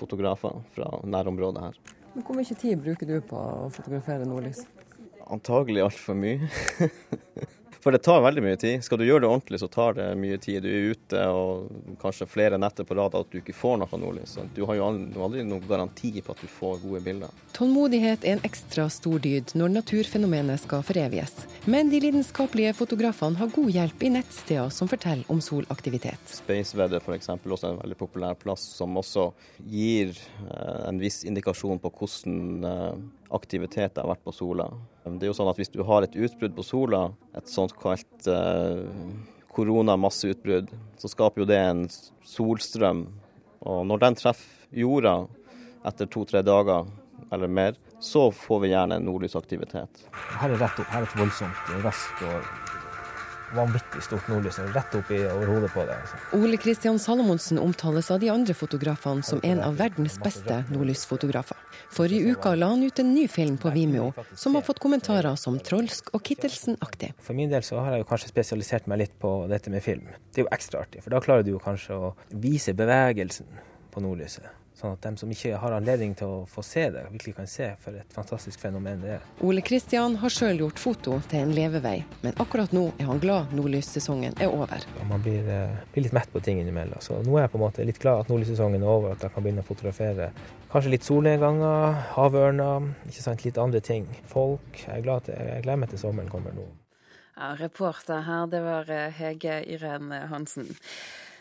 fotografer 0.00 0.62
fra 0.72 0.88
nærområdet 1.04 1.66
her. 1.66 1.76
Men 2.14 2.24
Hvor 2.24 2.38
mye 2.38 2.56
tid 2.56 2.80
bruker 2.80 3.10
du 3.10 3.18
på 3.28 3.36
å 3.36 3.68
fotografere 3.68 4.24
nordlys? 4.24 4.62
Antagelig 5.28 5.82
altfor 5.84 6.16
mye. 6.16 6.48
For 7.86 7.94
det 7.94 8.02
tar 8.02 8.18
veldig 8.18 8.42
mye 8.42 8.56
tid. 8.58 8.80
Skal 8.82 8.98
du 8.98 9.04
gjøre 9.06 9.22
det 9.22 9.28
ordentlig, 9.30 9.60
så 9.62 9.68
tar 9.70 9.92
det 9.94 10.04
mye 10.18 10.36
tid. 10.42 10.64
Du 10.64 10.66
er 10.66 10.88
ute 10.90 11.20
og 11.30 11.68
kanskje 12.02 12.26
flere 12.26 12.58
netter 12.58 12.82
på 12.82 12.96
rad 12.98 13.14
at 13.14 13.28
du 13.30 13.36
ikke 13.38 13.54
får 13.54 13.76
noe 13.78 13.98
nordlys. 14.02 14.32
Du 14.56 14.64
har 14.66 14.74
jo 14.74 14.88
aldri 14.88 15.44
noen 15.46 15.62
garanti 15.68 16.10
på 16.18 16.34
at 16.34 16.40
du 16.42 16.50
får 16.50 16.80
gode 16.82 17.04
bilder. 17.04 17.36
Tålmodighet 17.54 18.26
er 18.26 18.34
en 18.34 18.42
ekstra 18.48 18.88
stor 18.90 19.22
dyd 19.22 19.54
når 19.54 19.70
naturfenomenet 19.76 20.64
skal 20.64 20.82
foreviges. 20.88 21.36
Men 21.70 21.92
de 21.92 22.00
lidenskapelige 22.02 22.74
fotografene 22.74 23.38
har 23.38 23.54
god 23.54 23.70
hjelp 23.76 24.02
i 24.02 24.10
nettsteder 24.16 24.74
som 24.74 24.90
forteller 24.90 25.30
om 25.30 25.38
solaktivitet. 25.38 26.34
Spaceweather 26.40 26.98
f.eks. 26.98 27.30
også 27.38 27.70
en 27.70 27.78
veldig 27.84 28.00
populær 28.02 28.34
plass, 28.34 28.66
som 28.80 28.98
også 28.98 29.28
gir 29.62 30.10
eh, 30.10 30.82
en 30.88 30.98
viss 30.98 31.22
indikasjon 31.22 31.78
på 31.86 31.94
hvordan 32.00 32.66
eh, 32.66 33.06
aktivitet 33.34 33.94
det 33.94 34.02
har 34.02 34.12
vært 34.12 34.24
på 34.26 34.34
sola. 34.34 34.68
Det 35.04 35.26
er 35.26 35.30
jo 35.30 35.36
sånn 35.36 35.50
at 35.50 35.58
Hvis 35.58 35.72
du 35.72 35.82
har 35.86 36.04
et 36.04 36.14
utbrudd 36.14 36.54
på 36.56 36.64
sola, 36.66 37.08
et 37.36 37.48
sånt 37.50 37.74
kalt 37.80 38.28
eh, 38.30 38.84
koronamasseutbrudd, 39.56 40.70
så 41.00 41.10
skaper 41.10 41.42
jo 41.42 41.48
det 41.48 41.58
en 41.58 41.86
solstrøm. 42.26 43.06
Og 43.66 43.82
når 43.88 44.04
den 44.04 44.20
treffer 44.20 44.68
jorda 44.76 45.16
etter 45.86 46.08
to-tre 46.10 46.42
dager 46.44 46.86
eller 47.32 47.50
mer, 47.50 47.74
så 48.00 48.28
får 48.30 48.60
vi 48.62 48.72
gjerne 48.74 49.00
nordlysaktivitet. 49.02 50.06
Her 50.12 50.52
er 50.52 50.60
rett 50.60 50.80
opp, 50.82 50.90
her 50.92 51.02
er 51.02 51.08
et 51.08 51.18
voldsomt 51.18 51.76
vest 51.86 52.24
og 52.26 52.65
vanvittig 53.54 54.02
stort 54.02 54.28
nordlys 54.30 54.58
rett 54.74 54.94
opp 54.98 55.10
i 55.14 55.20
over 55.28 55.50
hodet 55.50 55.70
på 55.74 55.84
deg. 55.86 55.94
Altså. 56.02 56.18
Ole 56.38 56.58
Kristian 56.60 56.98
Salomonsen 56.98 57.60
omtales 57.62 58.10
av 58.10 58.20
de 58.22 58.30
andre 58.32 58.56
fotografene 58.56 59.22
som 59.26 59.40
en 59.46 59.62
av 59.64 59.78
verdens 59.78 60.18
beste 60.22 60.62
nordlysfotografer. 60.72 61.60
Forrige 61.94 62.34
uke 62.34 62.54
la 62.56 62.72
han 62.72 62.82
ut 62.82 62.98
en 63.02 63.12
ny 63.14 63.26
film 63.30 63.56
på 63.62 63.70
Vimeo 63.74 64.10
som 64.34 64.58
har 64.58 64.66
fått 64.66 64.82
kommentarer 64.82 65.38
som 65.40 65.58
trolsk 65.62 66.10
og 66.16 66.24
Kittelsen-aktig. 66.26 67.12
For 67.22 67.38
min 67.38 67.52
del 67.52 67.64
så 67.66 67.80
har 67.80 67.96
jeg 67.96 68.04
jo 68.04 68.10
kanskje 68.10 68.32
spesialisert 68.32 68.90
meg 68.90 69.04
litt 69.04 69.16
på 69.22 69.38
dette 69.50 69.72
med 69.72 69.84
film. 69.84 70.10
Det 70.32 70.42
er 70.42 70.48
jo 70.48 70.54
ekstra 70.56 70.82
artig, 70.84 71.04
for 71.04 71.14
da 71.14 71.22
klarer 71.22 71.46
du 71.46 71.54
jo 71.54 71.62
kanskje 71.62 71.96
å 71.96 72.14
vise 72.42 72.74
bevegelsen 72.76 73.48
på 73.94 74.02
nordlyset. 74.04 74.65
Sånn 74.76 74.92
at 74.92 75.00
de 75.06 75.16
som 75.16 75.30
ikke 75.32 75.56
har 75.56 75.72
anledning 75.72 76.10
til 76.18 76.28
å 76.28 76.40
få 76.52 76.60
se 76.66 76.82
det, 76.92 77.06
virkelig 77.08 77.32
kan 77.38 77.46
se 77.48 77.70
for 77.80 77.96
et 77.96 78.10
fantastisk 78.12 78.60
fenomen 78.60 79.00
det 79.00 79.14
er. 79.14 79.22
Ole 79.46 79.62
Kristian 79.64 80.18
har 80.20 80.32
sjøl 80.32 80.60
gjort 80.60 80.82
foto 80.82 81.16
til 81.30 81.46
en 81.46 81.54
levevei, 81.56 81.94
men 82.20 82.36
akkurat 82.44 82.74
nå 82.76 82.90
er 83.00 83.08
han 83.08 83.22
glad 83.22 83.54
nordlyssesongen 83.56 84.36
er 84.36 84.52
over. 84.52 84.84
Man 85.08 85.24
blir, 85.24 85.48
eh, 85.48 85.72
blir, 85.94 86.04
litt 86.04 86.16
mett 86.18 86.28
på 86.32 86.44
ting 86.44 86.60
innimellom. 86.60 87.00
Så 87.00 87.22
nå 87.24 87.38
er 87.38 87.46
jeg 87.46 87.54
på 87.54 87.60
en 87.62 87.64
måte 87.64 87.88
litt 87.88 88.02
glad 88.04 88.26
at 88.26 88.28
nordlyssesongen 88.28 88.84
er 88.84 88.92
over, 88.98 89.16
at 89.16 89.24
jeg 89.24 89.32
kan 89.32 89.46
begynne 89.48 89.64
å 89.64 89.70
fotografere 89.70 90.30
kanskje 90.72 90.92
litt 90.92 91.08
solnedganger, 91.08 92.00
havørner, 92.12 92.92
ikke 93.08 93.24
sant, 93.30 93.48
litt 93.48 93.56
andre 93.62 93.80
ting. 93.80 94.04
Folk. 94.28 94.82
Jeg, 94.82 94.98
er 94.98 95.06
glad 95.08 95.24
at 95.24 95.38
jeg 95.38 95.62
gleder 95.64 95.86
meg 95.86 95.94
til 95.94 96.04
sommeren 96.04 96.28
kommer 96.28 96.52
nå. 96.52 96.68
Ja, 97.36 97.54
reporter 97.56 98.22
her, 98.28 98.44
det 98.52 98.60
var 98.64 98.92
eh, 98.92 99.08
Hege 99.12 99.62
Irene 99.72 100.26
Hansen. 100.28 100.68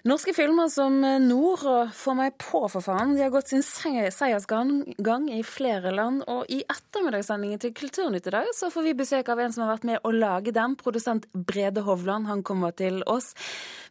Norske 0.05 0.35
filmer 0.37 0.67
som 0.69 0.99
Nord 1.01 1.63
og 1.65 1.93
Få 1.97 2.13
meg 2.13 2.35
på, 2.37 2.59
for 2.69 2.83
faen, 2.85 3.15
de 3.17 3.23
har 3.23 3.31
gått 3.33 3.49
sin 3.49 3.63
seiersgang 3.65 5.31
i 5.33 5.39
flere 5.41 5.89
land. 5.97 6.21
Og 6.29 6.43
i 6.53 6.59
ettermiddagssendingen 6.61 7.63
til 7.63 7.73
Kulturnytt 7.73 8.29
i 8.29 8.33
dag 8.35 8.51
så 8.53 8.69
får 8.69 8.85
vi 8.85 8.93
besøk 8.99 9.31
av 9.33 9.41
en 9.41 9.55
som 9.55 9.63
har 9.63 9.71
vært 9.73 9.87
med 9.89 10.05
å 10.05 10.11
lage 10.13 10.53
dem. 10.53 10.75
Produsent 10.77 11.25
Brede 11.33 11.81
Hovland. 11.87 12.29
Han 12.29 12.45
kommer 12.45 12.75
til 12.77 13.01
oss. 13.09 13.31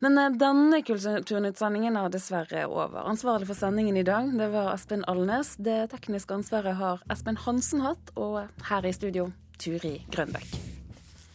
Men 0.07 0.21
eh, 0.23 0.31
denne 0.39 0.85
Kulturnytt-sendingen 0.87 1.99
er 1.99 2.15
dessverre 2.15 2.63
over. 2.69 3.03
Ansvarlig 3.11 3.51
for 3.51 3.59
sendingen 3.59 3.99
i 3.99 4.07
dag, 4.07 4.31
det 4.39 4.53
var 4.55 4.71
Espen 4.77 5.03
Alnes. 5.11 5.57
Det 5.59 5.81
tekniske 5.97 6.39
ansvaret 6.39 6.79
har 6.79 7.03
Espen 7.11 7.43
Hansen 7.43 7.83
hatt. 7.83 8.15
Og 8.15 8.45
her 8.71 8.87
i 8.87 8.95
studio, 8.95 9.33
Turi 9.59 9.97
Grønbekk. 10.15 10.84